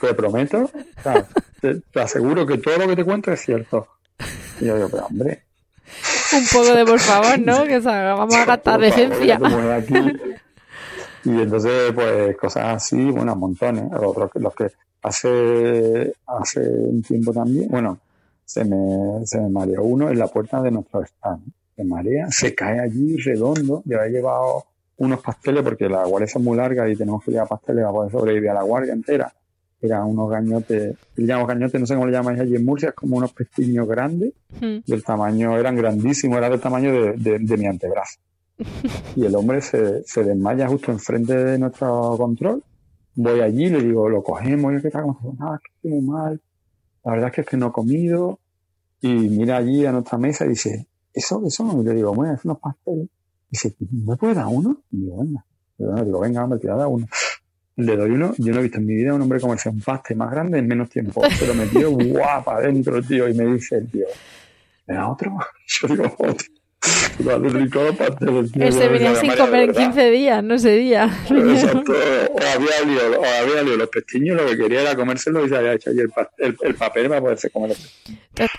[0.00, 0.70] Te prometo,
[1.60, 3.88] te, aseguro que todo lo que te cuento es cierto.
[4.58, 5.42] Y yo digo, pero hombre.
[6.32, 7.64] Un poco de por favor, ¿no?
[7.64, 9.38] Que vamos a gastar decencia.
[11.24, 13.84] Y entonces, pues, cosas así, bueno, montones.
[13.92, 14.70] Otros, los que
[15.02, 17.98] hace, hace un tiempo también, bueno,
[18.44, 21.42] se me, se me mareó uno en la puerta de nuestro stand.
[21.76, 23.82] Se marea, se cae allí redondo.
[23.84, 24.64] Yo he llevado
[24.96, 28.12] unos pasteles porque la guardia es muy larga y tenemos que llevar pasteles para poder
[28.12, 29.32] sobrevivir a la guardia entera.
[29.80, 32.94] Eran unos gañotes, le llamamos gañotes, no sé cómo le llamáis allí en Murcia, es
[32.96, 34.78] como unos pestiños grandes, hmm.
[34.84, 38.18] del tamaño, eran grandísimos, era del tamaño de, de mi antebrazo
[39.16, 42.62] y el hombre se, se, desmaya justo enfrente de nuestro control.
[43.14, 46.40] Voy allí, le digo, lo cogemos, y que está como, ah, que estoy muy mal.
[47.04, 48.38] La verdad es que es que no he comido.
[49.00, 51.80] Y mira allí a nuestra mesa y dice, ¿eso qué son?
[51.80, 53.06] Y le digo, bueno, es unos pasteles.
[53.06, 54.82] Y dice, ¿me puede dar uno?
[54.90, 55.44] Y digo, venga.
[55.78, 57.06] Le digo, venga, hombre, te da uno.
[57.76, 60.16] Le doy uno, yo no he visto en mi vida un hombre comerse un pastel
[60.16, 61.22] más grande en menos tiempo.
[61.30, 64.06] Se lo metió guapa adentro, tío, y me dice el tío,
[64.86, 65.36] ¿me da otro?
[65.80, 66.57] Yo digo, otro.
[68.60, 71.04] Ese venía sin comer en 15 días, no ese día.
[71.30, 71.92] Exacto.
[71.92, 75.56] O había lío, o había lío los pestiños, lo que quería era comérselo y se
[75.56, 77.76] había hecho ahí el, el, papel para poderse comer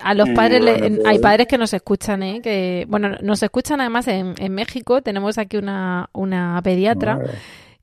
[0.02, 2.42] A los padres, pues hay padres que nos escuchan, ¿eh?
[2.44, 5.02] Que, bueno, nos escuchan además en, en México.
[5.02, 7.20] Tenemos aquí una, una pediatra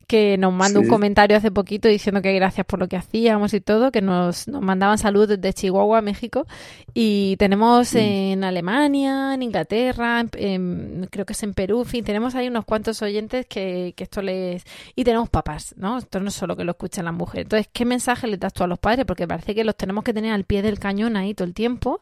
[0.07, 3.61] que nos mandó un comentario hace poquito diciendo que gracias por lo que hacíamos y
[3.61, 6.47] todo, que nos, nos mandaban saludos desde Chihuahua, México.
[6.95, 12.49] Y tenemos en Alemania, en Inglaterra, creo que es en Perú, en fin, tenemos ahí
[12.49, 14.65] unos cuantos oyentes que, que esto les...
[14.95, 15.99] Y tenemos papás, ¿no?
[15.99, 17.47] Esto no es solo que lo escuchan las mujeres.
[17.47, 19.07] Entonces, ¿qué mensaje le das tú a los padres?
[19.07, 22.01] Porque parece que los tenemos que tener al pie del cañón ahí todo el tiempo.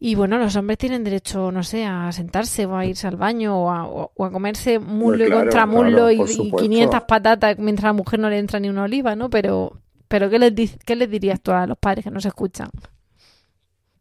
[0.00, 3.64] Y bueno, los hombres tienen derecho, no sé, a sentarse o a irse al baño
[3.64, 8.30] o a, comerse muslo y contra muslo y, 500 patatas mientras a la mujer no
[8.30, 9.28] le entra ni una oliva, ¿no?
[9.28, 12.70] Pero, pero ¿qué, les, ¿qué les dirías tú a los padres que no se escuchan?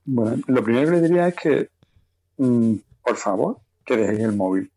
[0.06, 1.70] Bueno, lo primero que les diría es que,
[2.38, 4.72] mm, por favor, que dejéis el móvil.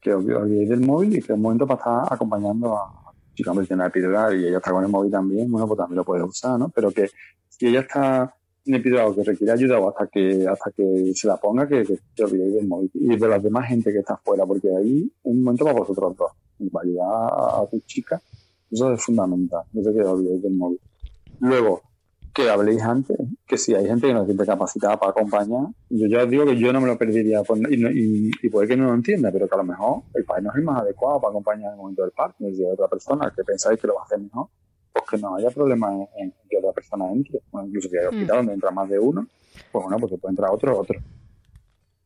[0.00, 3.00] Que os olvidéis del móvil y que es un momento para estar acompañando a
[3.42, 5.96] si hombre tiene la píldora y ella está con el móvil también, bueno, pues también
[5.96, 6.68] lo puedes usar, ¿no?
[6.68, 7.08] Pero que
[7.48, 8.34] si ella está
[8.66, 11.84] me pido algo que requiere ayuda o hasta que hasta que se la ponga que,
[11.84, 12.90] que te olvidéis del móvil.
[12.94, 16.32] Y de la demás gente que está afuera porque ahí un momento para vosotros dos.
[16.72, 18.20] Para ayudar a, tu chica
[18.70, 20.80] eso es fundamental no sé que olvidéis del móvil.
[21.40, 21.82] Luego
[22.34, 26.22] que habléis antes que si hay gente que no siente capacitada para acompañar yo ya
[26.22, 29.32] os digo que yo no me lo perdería y, y, puede que no lo entienda
[29.32, 31.72] pero que a lo mejor el país no es el más adecuado para acompañar en
[31.72, 34.20] el momento del parto y de otra persona que pensáis que lo va a hacer
[34.20, 34.46] mejor
[34.92, 37.40] pues que no haya problema en, que otra persona entre.
[37.64, 38.08] incluso si hay mm.
[38.08, 39.26] hospital donde entra más de uno,
[39.72, 41.00] pues bueno, pues se puede entrar otro, otro.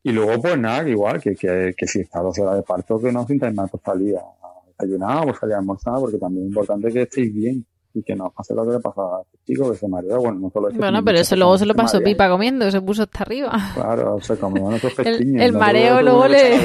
[0.03, 3.11] Y luego, pues nada, igual, que, que, que si está dos horas de parto, que
[3.11, 4.23] no sintáis más por salir a
[4.67, 7.65] desayunar o por salir a almorzar, porque también es importante que estéis bien
[7.95, 10.19] y que no pase lo que le pasa a este chico que se mareó.
[10.19, 13.23] Bueno, no solo Bueno, pero eso luego se lo pasó pipa comiendo, se puso hasta
[13.23, 13.57] arriba.
[13.73, 15.19] Claro, se comió nuestros pestiños.
[15.41, 16.57] El, el mareo luego le.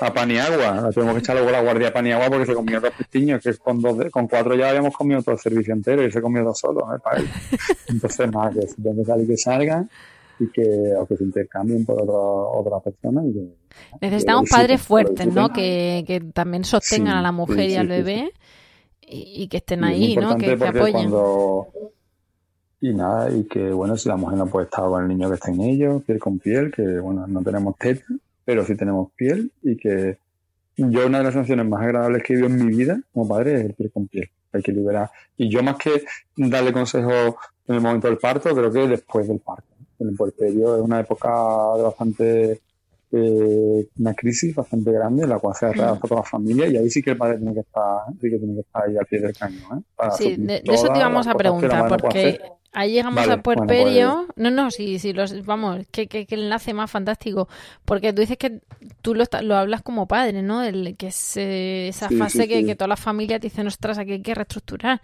[0.00, 3.42] A Paniagua, tuvimos que echar luego la guardia a Paniagua porque se comió dos pestiños,
[3.42, 6.42] que con, dos con cuatro ya habíamos comido todo el servicio entero y se comió
[6.42, 6.98] dos solos, ¿eh?
[7.04, 7.28] Para él.
[7.88, 9.90] Entonces, nada, que que salir que salgan
[10.38, 13.22] y que, o que se intercambien por otra, persona.
[13.26, 13.52] Y
[14.00, 15.50] Necesitamos padres fuertes, ¿no?
[15.50, 18.32] Que, que también sostengan a la mujer y al bebé
[19.10, 20.36] y, que estén ahí, ¿no?
[20.36, 21.12] Que, apoyen.
[22.82, 25.34] Y nada, y que bueno, si la mujer no puede estar con el niño que
[25.34, 28.04] está en ellos, piel con piel, que bueno, no tenemos teta,
[28.44, 30.16] pero sí tenemos piel y que
[30.76, 33.56] yo una de las sensaciones más agradables que he vivido en mi vida como padre
[33.56, 34.30] es el piel con piel.
[34.52, 35.10] Hay que liberar.
[35.36, 36.04] Y yo más que
[36.36, 37.34] darle consejos
[37.68, 39.68] en el momento del parto, creo que después del parto.
[39.98, 41.28] En el puerperio es una época
[41.76, 42.60] de bastante
[43.12, 46.76] eh, una crisis bastante grande en la cual se ha a toda la familia y
[46.76, 49.06] ahí sí que el padre tiene que estar, sí que tiene que estar ahí al
[49.06, 49.78] pie del cañón.
[49.78, 50.08] ¿eh?
[50.16, 52.40] sí, de, eso te íbamos a preguntar, porque
[52.72, 54.26] ahí llegamos a puerperio.
[54.26, 57.48] Pues no, no, sí, sí, los, vamos, que, que, que, el enlace más fantástico,
[57.84, 58.60] porque tú dices que
[59.02, 60.62] tú lo, lo hablas como padre, ¿no?
[60.62, 64.12] El, que es eh, esa fase que, que toda la familia te dice, ostras, aquí
[64.12, 65.00] hay que reestructurar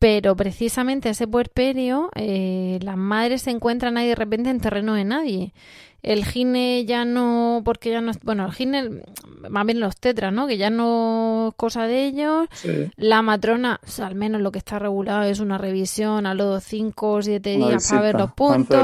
[0.00, 5.04] pero precisamente ese puerperio eh, las madres se encuentran ahí de repente en terreno de
[5.04, 5.52] nadie.
[6.02, 9.02] El gine ya no, porque ya no, bueno, el gine,
[9.48, 10.46] más bien los tetras, ¿no?
[10.46, 12.48] Que ya no es cosa de ellos.
[12.96, 17.22] La matrona, al menos lo que está regulado es una revisión a los 5 o
[17.22, 18.78] 7 días para ver los puntos.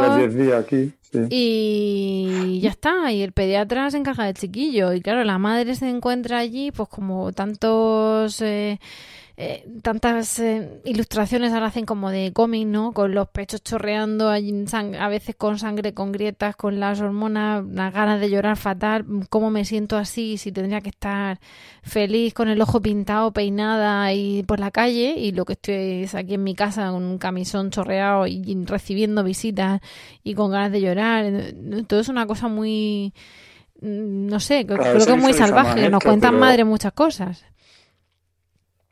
[1.31, 4.93] Y ya está, y el pediatra se encarga del chiquillo.
[4.93, 8.41] Y claro, la madre se encuentra allí, pues como tantos...
[8.43, 8.79] Eh,
[9.39, 12.93] eh, tantas eh, ilustraciones ahora hacen como de cómic, ¿no?
[12.93, 18.19] Con los pechos chorreando, a veces con sangre, con grietas, con las hormonas, las ganas
[18.19, 21.39] de llorar fatal, cómo me siento así, si tendría que estar
[21.83, 26.15] feliz con el ojo pintado, peinada y por la calle, y lo que estoy es
[26.15, 29.83] aquí en mi casa con un camisón chorreado y recibiendo visitas
[30.25, 31.53] y con ganas de llorar.
[31.87, 33.13] Todo es una cosa muy
[33.83, 37.45] mm, no sé, creo que es muy salvaje, nos cuentan madre muchas cosas.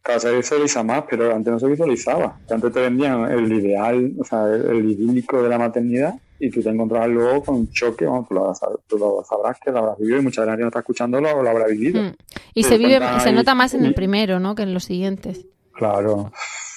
[0.05, 2.39] Cada se visualiza más, pero antes no se visualizaba.
[2.51, 6.69] Antes te vendían el ideal, o sea, el, idílico de la maternidad y tú te
[6.69, 8.29] encontrabas luego con un choque, vamos,
[8.87, 11.43] tú, lo, sabrás que lo habrás vivido y mucha gente que no está escuchando lo,
[11.43, 12.03] lo habrá vivido.
[12.03, 12.13] Mm.
[12.53, 14.55] Y se vive, se nota más en el primero, ¿no?
[14.55, 15.47] Que en los siguientes.
[15.73, 16.31] Claro.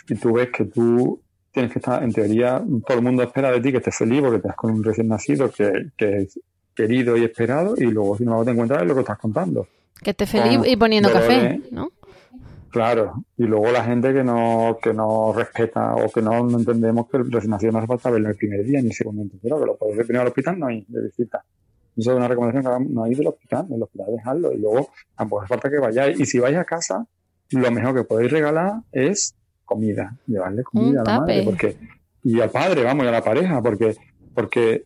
[0.07, 1.21] Y tú ves que tú
[1.51, 4.37] tienes que estar, en teoría, todo el mundo espera de ti que estés feliz porque
[4.37, 6.39] estás con un recién nacido que, que es
[6.73, 9.67] querido y esperado y luego si no te encuentras es lo que estás contando.
[10.01, 11.89] Que estés feliz y poniendo café, ¿no?
[12.69, 17.17] Claro, y luego la gente que no, que no respeta o que no, entendemos que
[17.17, 19.49] el recién nacido no hace falta verlo el primer día ni el segundo ni que
[19.49, 21.43] lo puedes primero al hospital, no hay de visita.
[21.95, 24.89] Eso es una recomendación que no hay del hospital, en el hospital dejarlo y luego
[25.15, 26.19] tampoco hace falta que vayáis.
[26.19, 27.05] Y si vais a casa,
[27.51, 31.77] lo mejor que podéis regalar es comida, llevarle comida a la madre, porque,
[32.23, 33.95] y al padre, vamos, y a la pareja, porque,
[34.33, 34.85] porque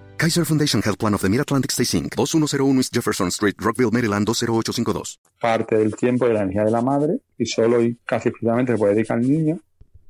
[0.21, 4.23] Kaiser Foundation Health Plan of the Mid-Atlantic Stay Inc., 2101 East Jefferson Street, Rockville, Maryland,
[4.27, 5.19] 20852.
[5.39, 8.77] Parte del tiempo de la energía de la madre y solo y casi exclusivamente se
[8.77, 9.57] puede dedicar al niño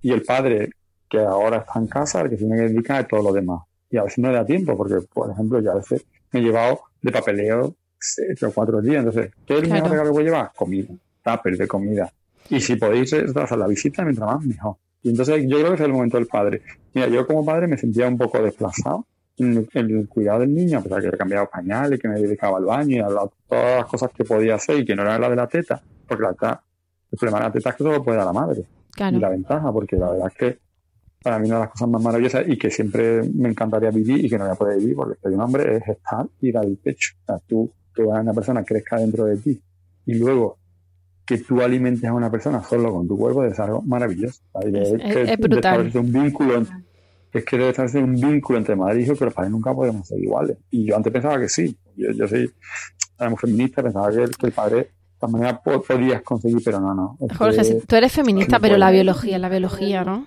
[0.01, 0.71] y el padre
[1.09, 3.61] que ahora está en casa, el que tiene que dedicar a todo lo demás.
[3.89, 6.03] Y a veces no le da tiempo porque, por ejemplo, yo a veces
[6.33, 7.73] me he llevado de papeleo
[8.17, 9.05] tres o cuatro días.
[9.05, 10.51] Entonces, ¿qué es el mejor regalo que voy a llevar?
[10.53, 10.93] Comida,
[11.23, 12.11] tupper de comida.
[12.49, 14.75] Y si podéis hacer la visita, mientras más, mejor.
[15.03, 16.63] Y entonces yo creo que es el momento del padre.
[16.93, 19.07] Mira, yo como padre me sentía un poco desplazado
[19.41, 22.97] el, cuidado del niño, a pesar que he cambiado pañales, que me dedicaba al baño
[22.97, 25.47] y a todas las cosas que podía hacer y que no era la de la
[25.47, 26.63] teta, porque la teta,
[27.11, 28.65] el problema de la teta es que solo puede dar la madre.
[28.97, 30.59] Y la ventaja, porque la verdad es que
[31.23, 34.29] para mí una de las cosas más maravillosas y que siempre me encantaría vivir y
[34.29, 36.77] que no voy a poder vivir porque soy un hombre es estar y dar el
[36.77, 37.13] pecho.
[37.21, 39.61] O sea, tú, que una persona crezca dentro de ti
[40.05, 40.57] y luego
[41.25, 44.41] que tú alimentes a una persona solo con tu cuerpo es algo maravilloso.
[44.61, 45.91] Es, es, brutal.
[45.93, 46.65] un vínculo
[47.33, 50.07] es que debe estarse un vínculo entre madre e hijo que los padres nunca podemos
[50.07, 50.57] ser iguales.
[50.69, 51.75] Y yo antes pensaba que sí.
[51.95, 52.51] Yo, yo soy
[53.37, 57.17] feminista, pensaba que, el padre de manera podías conseguir, pero no, no.
[57.37, 60.25] Jorge, tú eres feminista, pero la biología, la biología, ¿no?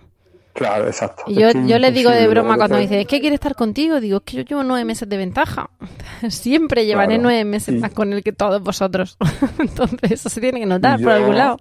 [0.52, 1.24] Claro, exacto.
[1.26, 4.18] yo, yo le digo de broma cuando me dice, es que quiere estar contigo, digo,
[4.18, 5.68] es que yo llevo nueve meses de ventaja.
[6.28, 9.18] Siempre llevaré nueve meses más con él que todos vosotros.
[9.58, 11.58] entonces, eso se tiene que notar por algún lado.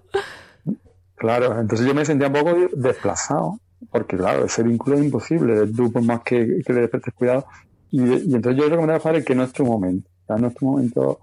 [1.16, 3.58] Claro, entonces yo me sentía un poco desplazado
[3.90, 7.46] porque claro, ese vínculo es imposible, tú por más que, que le prestes cuidado.
[7.90, 11.20] Y, entonces yo recomendaría a que no es tu momento, ya no es tu momento,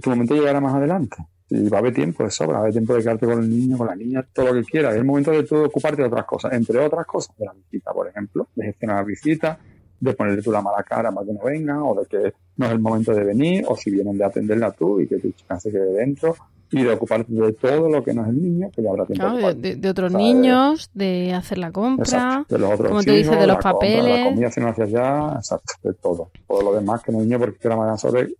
[0.00, 1.16] tu momento llegará más adelante.
[1.50, 3.50] Y va a haber tiempo de sobra, va a haber tiempo de quedarte con el
[3.50, 4.94] niño, con la niña, todo lo que quieras.
[4.94, 7.92] Es el momento de tú ocuparte de otras cosas, entre otras cosas, de la visita,
[7.92, 9.58] por ejemplo, de gestionar la visita,
[10.00, 12.72] de ponerle tú la mala cara más que no venga, o de que no es
[12.72, 15.70] el momento de venir, o si vienen de atenderla tú y que tu chica se
[15.70, 16.34] quede dentro,
[16.74, 19.54] y de ocuparte de todo lo que no es el niño, que ya habrá tiempo
[19.54, 23.58] de, otros niños, de hacer la compra, de los otros como te dices, de los
[23.58, 24.24] papeles.
[24.24, 26.30] la comida si no haces ya, exacto, de todo.
[26.48, 28.34] Todo lo demás que no es niño, porque la madre sobre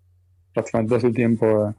[0.53, 1.75] prácticamente todo su tiempo eh,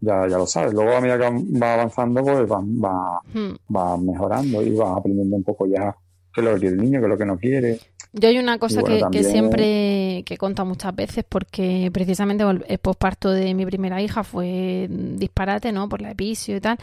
[0.00, 0.72] ya, ya lo sabes.
[0.72, 3.74] Luego a medida que va avanzando, pues va, va, hmm.
[3.74, 5.94] va mejorando y va aprendiendo un poco ya
[6.32, 7.78] qué es lo que quiere el niño, qué es lo que no quiere.
[8.12, 12.78] Yo hay una cosa que, que, siempre que he contado muchas veces porque precisamente el
[12.78, 15.88] posparto de mi primera hija fue disparate, ¿no?
[15.88, 16.78] Por la episio y tal.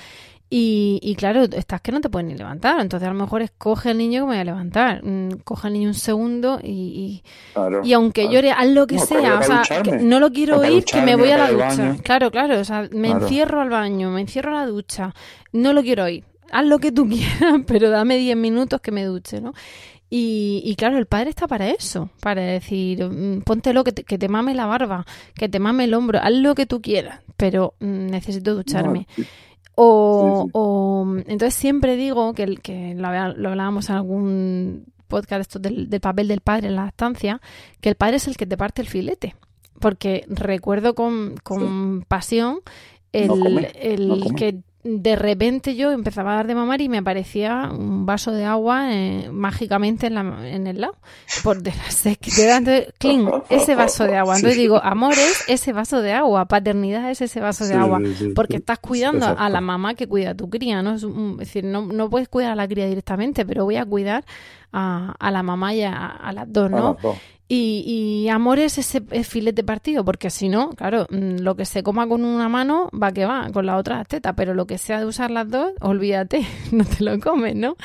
[0.48, 2.80] Y, y, claro, estás que no te puedes ni levantar.
[2.80, 5.04] Entonces, a lo mejor escoge el niño que me voy a levantar.
[5.04, 7.24] Mm, coge al niño un segundo y,
[7.84, 9.40] y, aunque llore, haz lo que sea.
[9.40, 9.64] O sea,
[10.02, 11.98] no lo quiero oír, que me voy a la ducha.
[12.04, 12.60] Claro, claro.
[12.60, 15.16] O sea, me encierro al baño, me encierro a la ducha.
[15.52, 16.24] No lo quiero oír.
[16.52, 19.54] Haz lo que tú quieras, pero dame 10 minutos que me duche, ¿no?
[20.10, 24.18] Y, y, claro, el padre está para eso, para decir, mm, póntelo, que te, que
[24.18, 27.74] te mame la barba, que te mame el hombro, haz lo que tú quieras, pero
[27.80, 29.08] mm, necesito ducharme.
[29.76, 36.28] O, o entonces siempre digo que, que lo, hablábamos en algún podcast esto del, papel
[36.28, 37.42] del padre en la estancia,
[37.82, 39.36] que el padre es el que te parte el filete.
[39.80, 42.60] Porque recuerdo con, con pasión
[43.12, 48.06] el, el que de repente yo empezaba a dar de mamar y me aparecía un
[48.06, 50.96] vaso de agua eh, mágicamente en, la, en, el lado.
[51.44, 51.90] Por de la
[53.00, 54.36] clean, ese vaso de agua.
[54.36, 58.00] Entonces digo, amor es ese vaso de agua, paternidad es ese vaso de agua.
[58.36, 60.94] porque estás cuidando a la mamá que cuida a tu cría, ¿no?
[60.94, 61.06] Es,
[61.40, 64.24] decir, no, no puedes cuidar a la cría directamente, pero voy a cuidar
[64.72, 66.96] a, a la mamá y a, las dos, ¿no?
[67.48, 71.84] Y, y, amor es ese filete partido, porque si no, claro, mm, lo que se
[71.84, 75.00] coma con una mano va que va, con la otra teta, pero lo que sea
[75.00, 76.42] de usar las dos, olvídate,
[76.72, 77.76] no te lo comes, ¿no?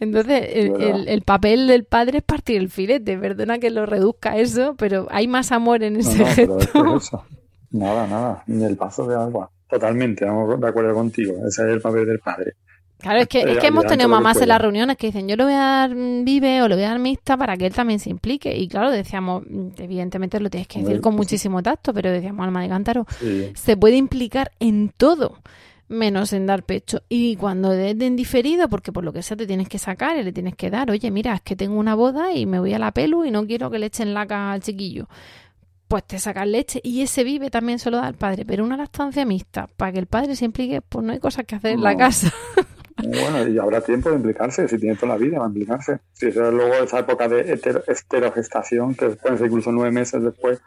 [0.00, 4.74] Entonces, el, el, papel del padre es partir el filete, perdona que lo reduzca eso,
[4.78, 6.58] pero hay más amor en ese gesto.
[7.72, 9.50] nada, nada, ni el paso de agua.
[9.68, 12.54] Totalmente, vamos de acuerdo contigo, ese es el papel del padre.
[13.00, 15.44] Claro, es que, es que hemos tenido mamás en las reuniones que dicen, yo le
[15.44, 18.10] voy a dar vive o le voy a dar mixta para que él también se
[18.10, 18.56] implique.
[18.56, 19.44] Y claro, decíamos,
[19.76, 23.06] evidentemente lo tienes que decir con muchísimo tacto, pero decíamos, alma de cántaro,
[23.54, 25.38] se puede implicar en todo
[25.90, 27.02] menos en dar pecho.
[27.08, 30.22] Y cuando es de diferido, porque por lo que sea te tienes que sacar y
[30.22, 32.78] le tienes que dar, oye, mira, es que tengo una boda y me voy a
[32.78, 35.08] la pelu y no quiero que le echen laca al chiquillo.
[35.88, 38.76] Pues te sacas leche y ese vive también se lo da al padre, pero una
[38.76, 41.82] lactancia mixta, para que el padre se implique, pues no hay cosas que hacer en
[41.82, 42.32] la casa.
[43.02, 46.00] Bueno, y habrá tiempo de implicarse, si tiene toda la vida, va a implicarse.
[46.12, 47.52] Si eso es luego esa época de
[47.86, 50.60] esterogestación, que puede ser incluso nueve meses después,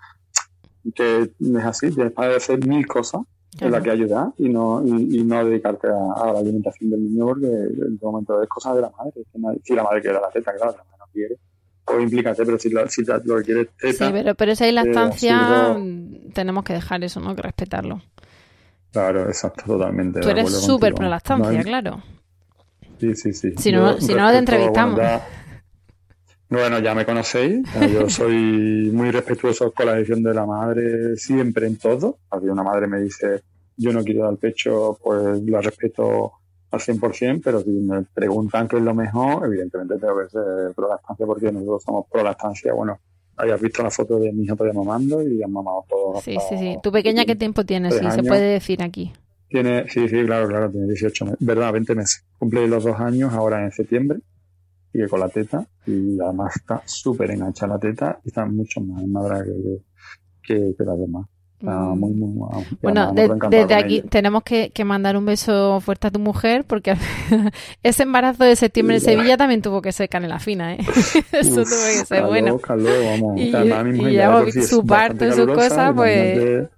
[0.96, 3.22] que es así, tienes para hacer mil cosas
[3.60, 7.48] en las que ayudar y no, y, no dedicarte a, la alimentación del niño, porque
[7.48, 9.24] en todo momento es cosa de la madre.
[9.64, 11.38] Si la madre quiere la teta, claro, la madre no quiere
[11.86, 15.76] o implícate, pero si, lo, si lo que quieres teta, Sí, pero, pero esa lactancia
[16.34, 17.36] tenemos que dejar eso, ¿no?
[17.36, 18.02] Que respetarlo.
[18.92, 20.20] Claro, exacto, totalmente.
[20.22, 22.02] Tú eres súper pro lactancia, claro.
[23.04, 23.54] Sí, sí, sí.
[23.58, 24.98] Si no, si no te entrevistamos.
[26.48, 27.68] Bueno, ya, me conocéis.
[27.92, 32.20] Yo soy muy respetuoso con la decisión de la madre siempre en todo.
[32.40, 33.42] Si una madre me dice,
[33.76, 36.32] yo no quiero dar pecho, pues la respeto
[36.72, 40.88] al 100%, pero si me preguntan qué es lo mejor, evidentemente tengo que ser pro
[40.88, 42.74] lactancia porque nosotros somos pro lactancia.
[42.74, 43.00] Bueno,
[43.36, 46.24] hayas visto la foto de mi hija todavía mamando y han mamado todos.
[46.24, 46.78] Sí, sí, sí.
[46.82, 47.92] ¿Tu pequeña qué tiempo tiene?
[47.92, 49.12] Sí, se puede decir aquí.
[49.54, 52.26] Tiene, sí, sí, claro, claro, tiene 18 meses, verdad, 20 meses.
[52.40, 54.18] Cumple los dos años ahora en septiembre,
[54.92, 59.06] sigue con la teta y además está súper enganchada la teta y está mucho más
[59.06, 61.28] madre que, que, que las demás.
[61.62, 62.00] Mm.
[62.00, 62.50] muy, muy,
[62.82, 66.96] bueno, desde aquí tenemos que, que, mandar un beso fuerte a tu mujer porque
[67.84, 70.80] ese embarazo de septiembre en Sevilla también tuvo que ser canela fina, ¿eh?
[71.32, 72.60] Eso tuvo que ser bueno.
[73.38, 76.70] y, ya su parto y sus cosas, pues...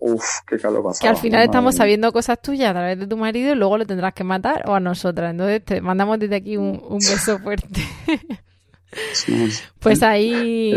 [0.00, 1.00] Uf, qué calor pasaba.
[1.02, 3.86] Que al final estamos sabiendo cosas tuyas a través de tu marido y luego lo
[3.86, 5.30] tendrás que matar o a nosotras.
[5.30, 7.82] Entonces te mandamos desde aquí un, un beso fuerte.
[9.78, 10.74] Pues ahí,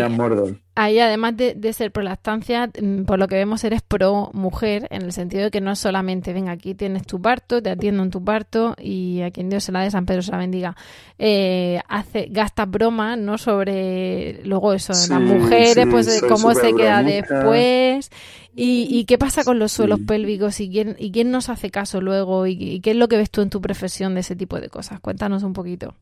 [0.76, 5.04] ahí además de, ser pro lactancia, mm, por lo que vemos eres pro mujer, en
[5.04, 8.10] el sentido de que no es solamente, ven, aquí tienes tu parto, te atiendo en
[8.10, 10.76] tu parto y a quien Dios se la de San Pedro se la bendiga.
[11.20, 13.38] Eh, hace, gasta broma, ¿no?
[13.38, 18.10] Sobre luego eso, las mujeres, pues cómo se queda después
[18.56, 22.02] y, y, qué pasa con los suelos pélvicos y quién, y quién nos hace caso
[22.02, 24.60] luego y, y qué es lo que ves tú en tu profesión de ese tipo
[24.60, 25.00] de cosas.
[25.00, 25.96] Cuéntanos un poquito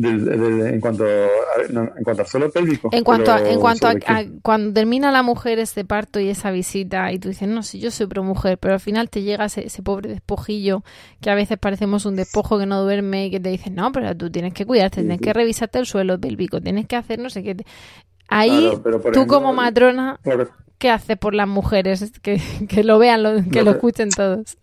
[0.00, 1.26] en cuanto a,
[1.68, 2.88] en cuanto al suelo pélvico.
[2.92, 3.94] En cuanto a, en cuanto a,
[4.42, 7.90] cuando termina la mujer ese parto y esa visita y tú dices, no, si yo
[7.90, 10.82] soy pro mujer, pero al final te llega ese, pobre despojillo
[11.20, 14.16] que a veces parecemos un despojo que no duerme y que te dicen, no, pero
[14.16, 17.42] tú tienes que cuidarte, tienes que revisarte el suelo pélvico, tienes que hacer no sé
[17.42, 17.56] qué.
[18.28, 18.70] Ahí,
[19.12, 20.20] tú como matrona,
[20.78, 22.12] ¿qué haces por las mujeres?
[22.22, 24.58] Que, lo vean, que lo, escuchen todos.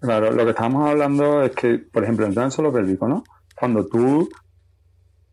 [0.00, 3.24] Claro, lo que estábamos hablando es que, por ejemplo, en el solo pélvico, ¿no?
[3.58, 4.28] Cuando tú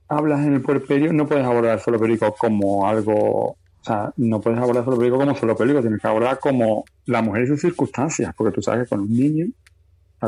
[0.07, 4.59] hablas en el puerperio, no puedes abordar solo pélvico como algo, o sea, no puedes
[4.59, 8.33] abordar solo pélvico como solo pélvico, tienes que abordar como la mujer y sus circunstancias,
[8.35, 9.47] porque tú sabes que con un niño,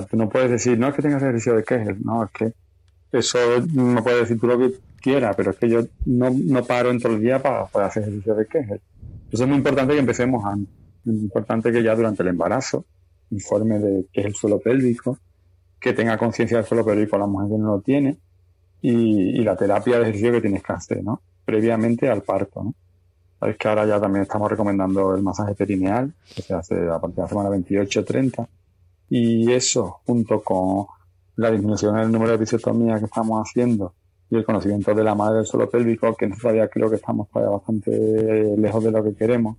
[0.09, 2.53] tú no puedes decir, no es que tengas ejercicio de Kegel, no, es que
[3.11, 3.39] eso
[3.73, 6.99] no puedes decir tú lo que quieras, pero es que yo no, no paro en
[6.99, 8.81] todo el día para, para hacer ejercicio de Kegel.
[9.01, 10.73] Entonces es muy importante que empecemos antes,
[11.05, 12.85] es muy importante que ya durante el embarazo,
[13.31, 15.17] informe de qué es el suelo pélvico,
[15.79, 18.17] que tenga conciencia del suelo pélvico la mujer que no lo tiene
[18.81, 21.21] y, la terapia de ejercicio que tienes que hacer, ¿no?
[21.45, 22.73] Previamente al parto, ¿no?
[23.39, 27.17] Sabes que ahora ya también estamos recomendando el masaje perineal, que se hace a partir
[27.17, 28.47] de la semana 28-30,
[29.09, 30.87] y eso, junto con
[31.35, 33.93] la disminución del número de episiotomías que estamos haciendo
[34.29, 37.55] y el conocimiento de la madre del suelo pélvico, que todavía creo que estamos todavía
[37.55, 39.55] bastante lejos de lo que queremos,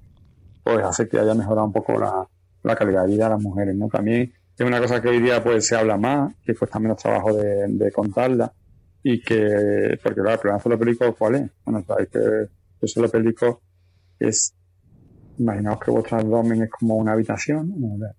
[0.64, 2.28] pues hace que haya mejorado un poco la,
[2.62, 3.88] la calidad de vida de las mujeres, ¿no?
[3.88, 7.32] También es una cosa que hoy día pues se habla más, que cuesta menos trabajo
[7.32, 8.52] de, contarla
[9.04, 11.50] y que, porque claro, el problema suelo pélvico, ¿cuál es?
[11.64, 13.62] Bueno, sabéis que el suelo pélvico
[14.18, 14.52] es,
[15.38, 17.72] imaginaos que vuestro abdomen es como una habitación,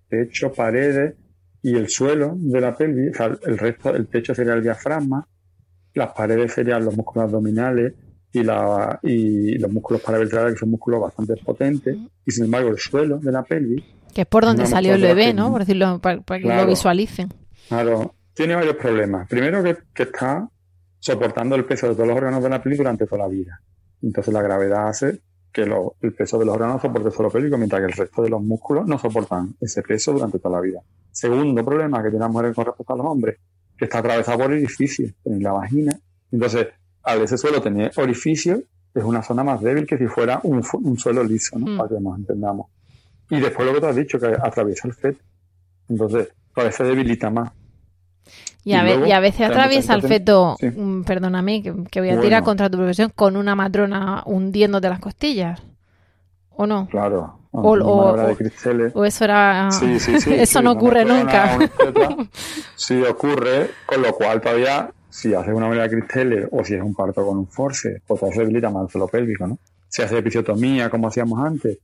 [0.08, 1.14] techo, paredes
[1.62, 5.28] y el suelo de la pelvis, o sea, el resto, el techo sería el diafragma,
[5.92, 7.92] las paredes serían los músculos abdominales
[8.32, 12.78] y, la, y los músculos paravertebrales, que son músculos bastante potentes, y sin embargo el
[12.78, 15.50] suelo de la pelvis que es por donde salió el bebé, ¿no?
[15.50, 17.32] Por decirlo, para, que lo visualicen.
[17.68, 19.28] Claro, tiene varios problemas.
[19.28, 20.48] Primero que, está
[20.98, 23.60] soportando el peso de todos los órganos de la piel durante toda la vida.
[24.02, 25.20] Entonces la gravedad hace
[25.52, 28.42] que el peso de los órganos soporte solo pélvico, mientras que el resto de los
[28.42, 30.80] músculos no soportan ese peso durante toda la vida.
[31.10, 33.38] Segundo problema que tiene la mujer con respecto a los hombres,
[33.76, 35.98] que está atravesado por orificios en la vagina.
[36.30, 36.68] Entonces,
[37.02, 38.60] al ese suelo tener orificios,
[38.94, 40.62] es una zona más débil que si fuera un,
[40.98, 41.66] suelo liso, ¿no?
[41.66, 41.76] Mm.
[41.78, 42.66] Para que nos entendamos.
[43.30, 45.20] Y después lo que tú has dicho, que atraviesa el feto.
[45.88, 47.52] Entonces, parece se debilita más.
[48.62, 53.10] Y a, veces atraviesa el feto, mm, perdóname, que, voy a tirar contra tu profesión,
[53.14, 55.62] con una matrona hundiéndote las costillas.
[56.50, 56.86] ¿O no?
[56.88, 57.38] Claro.
[57.52, 59.70] O, o, eso era.
[59.70, 61.58] Sí, sí, sí, eso no ocurre nunca.
[62.76, 66.82] sí ocurre, con lo cual todavía, si haces una manera de cristeles o si es
[66.82, 69.58] un parto con un force, pues te debilita más el suelo pélvico, ¿no?
[69.88, 71.78] Si hace episiotomía, como hacíamos antes,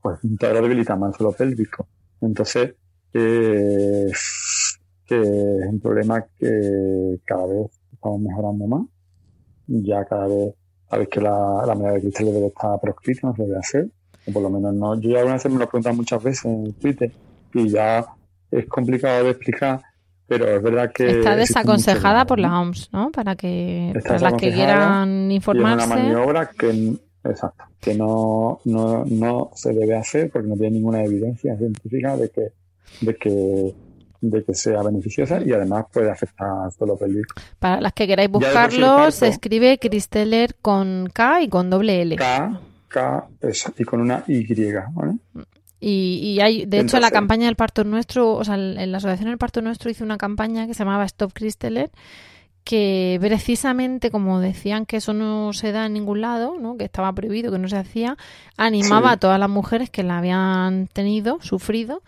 [0.00, 1.86] pues todavía debilita más el suelo pélvico.
[2.20, 2.74] Entonces,
[3.12, 4.10] eh,
[5.06, 8.82] que es un problema que cada vez estamos mejorando más.
[9.66, 10.54] Ya cada vez
[10.88, 13.88] sabéis que la, la medida de cristal debe estar proscrita, no se debe hacer.
[14.26, 15.00] O por lo menos no.
[15.00, 17.12] Yo ya alguna vez me lo he preguntado muchas veces en Twitter
[17.54, 18.06] y ya
[18.50, 19.80] es complicado de explicar,
[20.26, 21.18] pero es verdad que.
[21.18, 23.10] Está desaconsejada por la OMS, ¿no?
[23.10, 25.84] Para que para las que quieran informarse.
[25.84, 30.78] es una maniobra que Exacto, que no, no, no se debe hacer porque no tiene
[30.78, 32.52] ninguna evidencia científica de que,
[33.00, 33.74] de que
[34.20, 37.34] de que sea beneficiosa y además puede afectar suelo pélvico.
[37.58, 42.16] Para las que queráis buscarlo, se escribe Cristeller con K y con doble L.
[42.16, 43.28] K, K
[43.78, 45.18] y con una Y, ¿vale?
[45.80, 49.28] Y, y hay, de hecho, la campaña del parto nuestro, o sea, en la asociación
[49.28, 51.90] del parto nuestro hizo una campaña que se llamaba Stop Cristeller
[52.68, 56.76] que precisamente como decían que eso no se da en ningún lado, ¿no?
[56.76, 58.18] que estaba prohibido, que no se hacía,
[58.58, 62.02] animaba a todas las mujeres que la habían tenido, sufrido,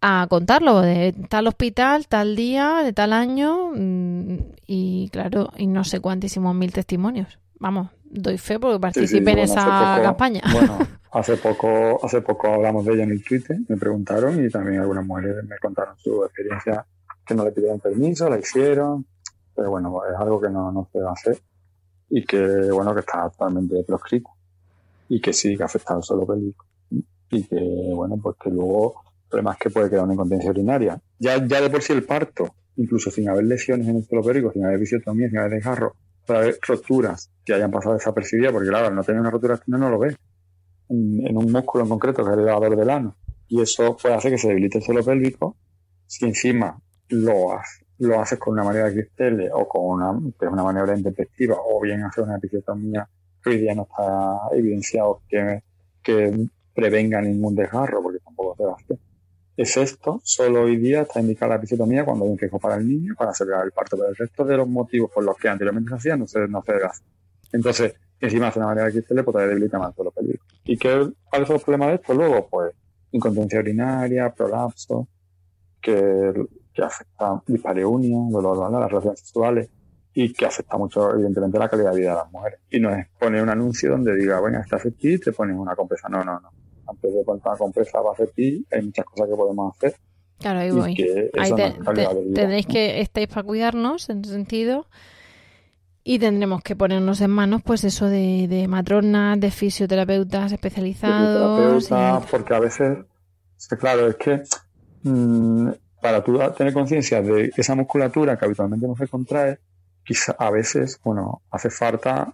[0.00, 5.84] a contarlo de tal hospital, tal día, de tal año mm, y claro, y no
[5.84, 7.38] sé cuántísimos mil testimonios.
[7.60, 10.40] Vamos, doy fe porque participé en esa campaña.
[10.52, 10.76] Bueno,
[11.12, 15.06] hace poco, hace poco hablamos de ella en el Twitter, me preguntaron y también algunas
[15.06, 16.84] mujeres me contaron su experiencia
[17.24, 19.06] que no le pidieron permiso, la hicieron,
[19.60, 21.38] pero bueno, es algo que no, no se hacer
[22.08, 24.30] y que, bueno, que está totalmente proscrito
[25.06, 26.64] y que sí, que afecta al suelo pélvico
[27.30, 30.98] y que, bueno, pues que luego el problema es que puede quedar una incontinencia urinaria.
[31.18, 34.50] Ya, ya de por sí el parto, incluso sin haber lesiones en el suelo pélvico,
[34.50, 35.94] sin haber visiotomía, sin haber desgarro,
[36.26, 39.90] puede haber roturas que hayan pasado desapercibidas, porque claro, no tener una rotura no, no
[39.90, 40.16] lo ves
[40.88, 43.14] en, un músculo en concreto, que es el elevador del ano.
[43.46, 45.58] Y eso puede hacer que se debilite el suelo pélvico
[46.06, 46.80] si encima
[47.10, 51.80] lo hace lo haces con una manera cristales o con una, una maniobra intempestiva o
[51.80, 53.06] bien hacer una episiotomía
[53.42, 55.62] que hoy día no está evidenciado que,
[56.02, 58.98] que prevenga ningún desgarro porque tampoco se hacer.
[59.56, 62.88] Es esto, solo hoy día está indicada la episiotomía cuando hay un quejo para el
[62.88, 65.90] niño para acelerar el parto, pero el resto de los motivos por los que anteriormente
[65.90, 67.06] se hacía no se, no se hacer.
[67.52, 70.40] Entonces, encima hace una manera de cristales, pues debilita más todo lo peligro.
[70.64, 72.14] ¿Y qué, cuáles son los problemas de esto?
[72.14, 72.72] Luego, pues,
[73.12, 75.06] incontinencia urinaria, prolapso,
[75.82, 76.32] que
[76.72, 79.70] que afecta dispareunia, dolor, las relaciones sexuales,
[80.12, 82.60] y que afecta mucho, evidentemente, la calidad de vida de las mujeres.
[82.70, 86.08] Y no es poner un anuncio donde diga, bueno, esta FEPI te pones una compresa.
[86.08, 86.50] No, no, no.
[86.86, 89.94] Antes de poner una compresa para FEPI, hay muchas cosas que podemos hacer.
[90.38, 91.30] Claro, ahí voy.
[91.38, 91.52] Ahí
[92.34, 94.86] tenéis que, estáis para cuidarnos, en ese sentido.
[96.02, 101.88] Y tendremos que ponernos en manos, pues eso de, de matronas, de fisioterapeutas especializados.
[102.30, 102.98] Porque a veces,
[103.78, 104.42] claro, es que
[105.02, 105.68] mm,
[106.00, 109.58] para tú tener conciencia de esa musculatura que habitualmente no se contrae,
[110.04, 112.32] quizá a veces, bueno, hace falta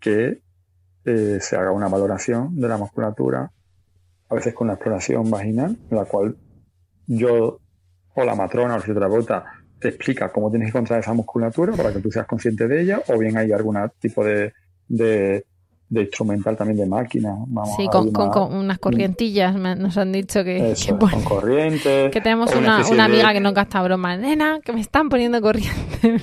[0.00, 0.40] que
[1.04, 3.50] eh, se haga una valoración de la musculatura,
[4.28, 6.36] a veces con una exploración vaginal, la cual
[7.06, 7.60] yo
[8.14, 9.44] o la matrona o el fisioterapeuta
[9.78, 13.02] te explica cómo tienes que contraer esa musculatura para que tú seas consciente de ella,
[13.08, 14.52] o bien hay algún tipo de,
[14.88, 15.44] de,
[15.90, 17.36] instrumental también de máquina.
[17.76, 18.10] sí, con,
[18.52, 22.10] unas corrientillas nos han dicho que, con corrientes.
[22.10, 24.16] Que tenemos una, amiga que no gasta broma.
[24.16, 26.20] Nena, que me están poniendo corriente.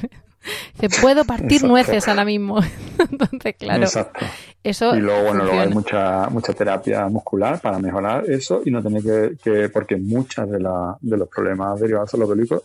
[0.80, 2.60] Se puedo partir nueces ahora mismo.
[3.00, 3.84] Entonces, claro.
[3.84, 4.26] Exacto.
[4.64, 8.82] Eso y luego, bueno, luego hay mucha, mucha terapia muscular para mejorar eso y no
[8.82, 12.64] tener que, que porque muchas de, la, de los problemas derivados de los bélicos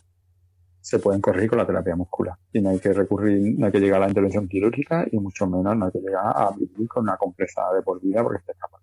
[0.81, 2.37] se pueden corregir con la terapia muscular.
[2.53, 5.47] Y no hay que recurrir, no hay que llegar a la intervención quirúrgica y mucho
[5.47, 8.53] menos no hay que llegar a vivir con una compresa de por vida porque se
[8.53, 8.81] escapa.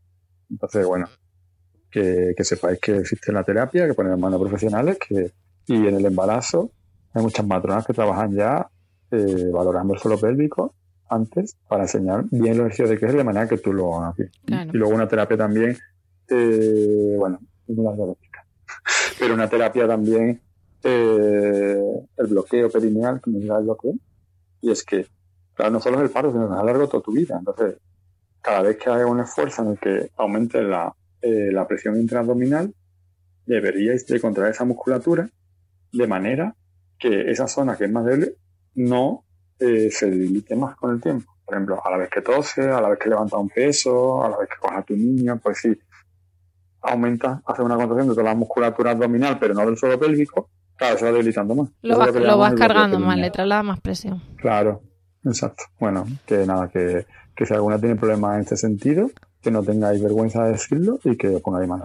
[0.50, 1.08] Entonces, bueno,
[1.90, 5.32] que, que sepáis que existe la terapia, que ponen manos profesionales, que,
[5.68, 6.72] y en el embarazo
[7.14, 8.70] hay muchas matronas que trabajan ya
[9.12, 10.76] eh, valorando el suelo pélvico
[11.10, 14.16] antes para enseñar bien los ejercicios de que es de manera que tú lo hagas
[14.18, 14.32] bien.
[14.74, 15.78] Y luego una terapia también,
[16.28, 17.40] eh, bueno,
[19.20, 20.42] pero una terapia también,
[20.86, 21.82] eh,
[22.18, 23.94] el bloqueo perineal, que me da el bloqueo,
[24.62, 25.08] y es que,
[25.58, 27.38] no solo es el paro, sino que es a largo toda tu vida.
[27.40, 27.78] Entonces,
[28.42, 32.74] cada vez que haga un esfuerzo en el que aumente la, eh, la presión intraabdominal,
[33.46, 35.30] deberíais de contraer esa musculatura
[35.92, 36.56] de manera
[37.00, 38.36] que esa zona que es más débil
[38.76, 39.24] no
[39.60, 41.32] eh, se debilite más con el tiempo.
[41.46, 44.30] Por ejemplo, a la vez que tose, a la vez que levanta un peso, a
[44.30, 45.78] la vez que coja a tu niño, pues sí,
[46.82, 50.98] aumenta, hace una contracción de toda la musculatura abdominal, pero no del suelo pélvico, claro,
[50.98, 51.70] se va debilitando más.
[51.82, 54.22] Lo, vas cargando más, le traslada más presión.
[54.38, 54.82] Claro,
[55.24, 55.64] exacto.
[55.80, 59.10] Bueno, que nada, que, que si alguna tiene problemas en este sentido,
[59.46, 61.82] que no tengáis vergüenza de decirlo y que os pongáis más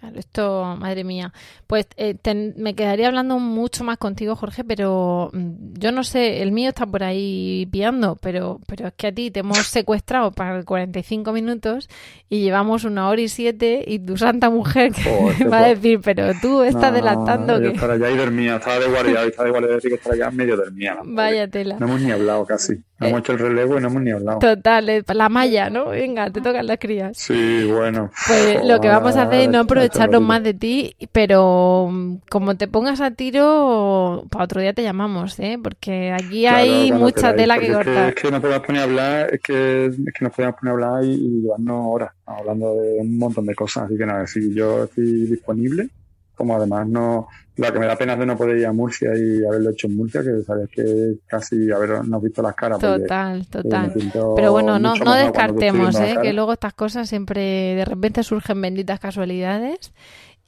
[0.00, 1.32] Claro, esto, madre mía.
[1.68, 2.16] Pues eh,
[2.56, 6.84] me quedaría hablando mucho más contigo, Jorge, pero mm, yo no sé, el mío está
[6.84, 11.88] por ahí piando, pero, pero es que a ti te hemos secuestrado para 45 minutos
[12.28, 16.32] y llevamos una hora y siete y tu santa mujer que va a decir, pero
[16.42, 17.60] tú estás adelantando.
[17.60, 17.68] que...
[17.68, 20.56] Estar allá y dormía, estaba de guardia, estaba de guardia, decir que estar allá medio
[20.56, 20.98] dormía.
[21.04, 21.76] Vaya tela.
[21.78, 22.74] No hemos ni hablado casi.
[22.98, 24.38] Hemos eh, hecho el relevo y no hemos ni hablado.
[24.38, 25.90] Total, eh, la malla, ¿no?
[25.90, 26.95] Venga, te tocan las crías.
[27.14, 28.10] Sí, bueno.
[28.26, 32.56] Pues lo que vamos a hacer es no aprovecharnos más de ti, pero mm, como
[32.56, 35.58] te pongas a tiro, para otro día te llamamos, ¿eh?
[35.62, 38.10] Porque aquí hay mucha tela que cortar.
[38.10, 40.74] Es que, no podemos poner a hablar, es que, es que nos podemos poner a
[40.74, 43.84] hablar y, y llevarnos horas hablando de un montón de cosas.
[43.84, 45.88] Así que nada, si yo estoy disponible,
[46.36, 47.26] como además no
[47.56, 49.86] lo que me da pena es de no poder ir a Murcia y haberlo hecho
[49.86, 52.78] en Murcia, que sabes que casi habernos visto las caras.
[52.78, 53.94] Total, total.
[54.12, 56.16] Pero bueno, no, no descartemos, ¿eh?
[56.22, 59.92] que luego estas cosas siempre de repente surgen benditas casualidades.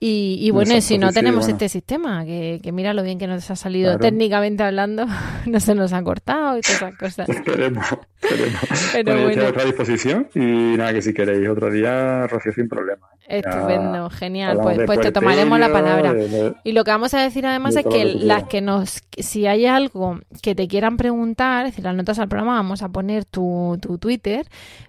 [0.00, 3.50] Y, y bueno, si no tenemos este sistema, que, que, mira lo bien que nos
[3.50, 5.06] ha salido técnicamente hablando,
[5.46, 7.28] no se nos ha cortado y todas esas cosas.
[7.28, 7.84] Esperemos,
[8.22, 8.60] esperemos.
[8.92, 13.08] Pero bueno, a otra disposición y nada, que si queréis otro día, Rocío, sin problema.
[13.26, 13.40] ¿eh?
[13.44, 14.58] Estupendo, genial.
[14.62, 16.14] Pues, pues te tomaremos la palabra.
[16.62, 20.20] Y lo que vamos a decir además es que, las que nos, si hay algo
[20.42, 23.98] que te quieran preguntar, es decir, las notas al programa, vamos a poner tu, tu
[23.98, 24.46] Twitter,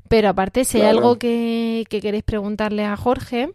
[0.08, 3.50] pero aparte si hay algo que, que queréis preguntarle a Jorge,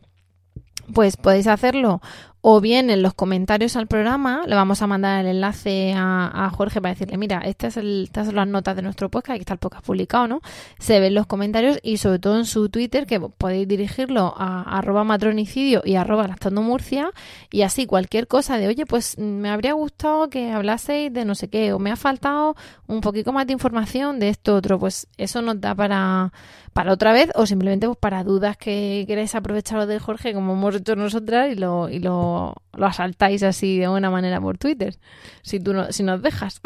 [0.93, 2.01] pues podéis hacerlo
[2.47, 6.83] o bien en los comentarios al programa le vamos a mandar el enlace a, Jorge
[6.83, 9.55] para decirle, mira, esta es el, estas son las notas de nuestro podcast, aquí está
[9.55, 10.41] el podcast publicado, ¿no?
[10.79, 15.05] Se ven los comentarios y sobre todo en su Twitter, que podéis dirigirlo a arroba
[15.05, 17.13] matronicidio y arroba lactando Murcia,
[17.51, 21.49] y así cualquier cosa de, oye, pues me habría gustado que hablaseis de no sé
[21.49, 22.57] qué, o me ha faltado
[22.87, 26.31] un poquito más de información de esto otro, pues eso nos da para,
[26.75, 30.75] para otra vez, o simplemente pues para dudas que queráis aprovecharos de Jorge, como hemos
[30.77, 32.34] hecho nosotras, y lo, y lo
[32.73, 34.95] lo, asaltáis así de buena manera por Twitter,
[35.43, 36.61] si, tú no, si nos dejas.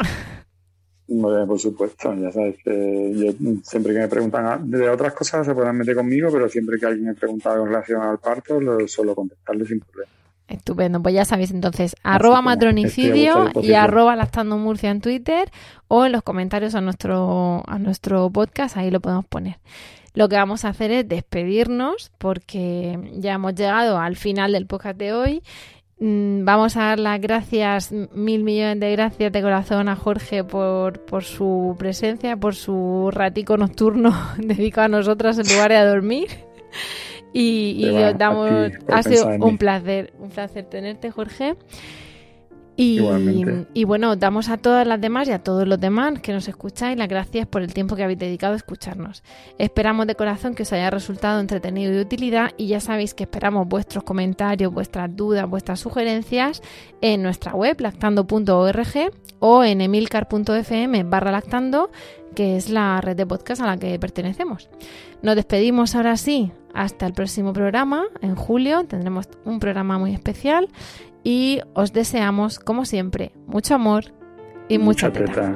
[1.07, 5.77] por supuesto, ya sabes que yo siempre que me preguntan de otras cosas se pueden
[5.77, 9.65] meter conmigo, pero siempre que alguien me pregunta en relación al parto, lo suelo contestarle
[9.65, 10.11] sin problema.
[10.49, 15.51] Estupendo, pues ya sabéis entonces, arroba matronicidio y arroba lactando Murcia en Twitter
[15.87, 19.57] o en los comentarios a nuestro, a nuestro podcast, ahí lo podemos poner.
[20.13, 24.97] Lo que vamos a hacer es despedirnos porque ya hemos llegado al final del podcast
[24.97, 25.43] de hoy.
[25.99, 31.03] Mm, vamos a dar las gracias, mil millones de gracias de corazón a Jorge por,
[31.05, 36.29] por su presencia, por su ratico nocturno dedicado a nosotras en lugar de a dormir.
[37.33, 38.49] Y, y os damos,
[38.87, 41.55] ha sido un placer, un placer tenerte, Jorge.
[42.81, 46.97] Y, bueno, damos a todas las demás y a todos los demás que nos escucháis
[46.97, 49.21] las gracias por el tiempo que habéis dedicado a escucharnos.
[49.57, 53.23] Esperamos de corazón que os haya resultado entretenido y de utilidad y ya sabéis que
[53.23, 56.61] esperamos vuestros comentarios, vuestras dudas, vuestras sugerencias
[57.01, 61.91] en nuestra web lactando.org o en emilcar.fm barra lactando
[62.33, 64.69] que es la red de podcast a la que pertenecemos.
[65.21, 70.69] Nos despedimos ahora sí, hasta el próximo programa, en julio tendremos un programa muy especial
[71.23, 74.05] y os deseamos, como siempre, mucho amor
[74.67, 75.55] y mucha, teta.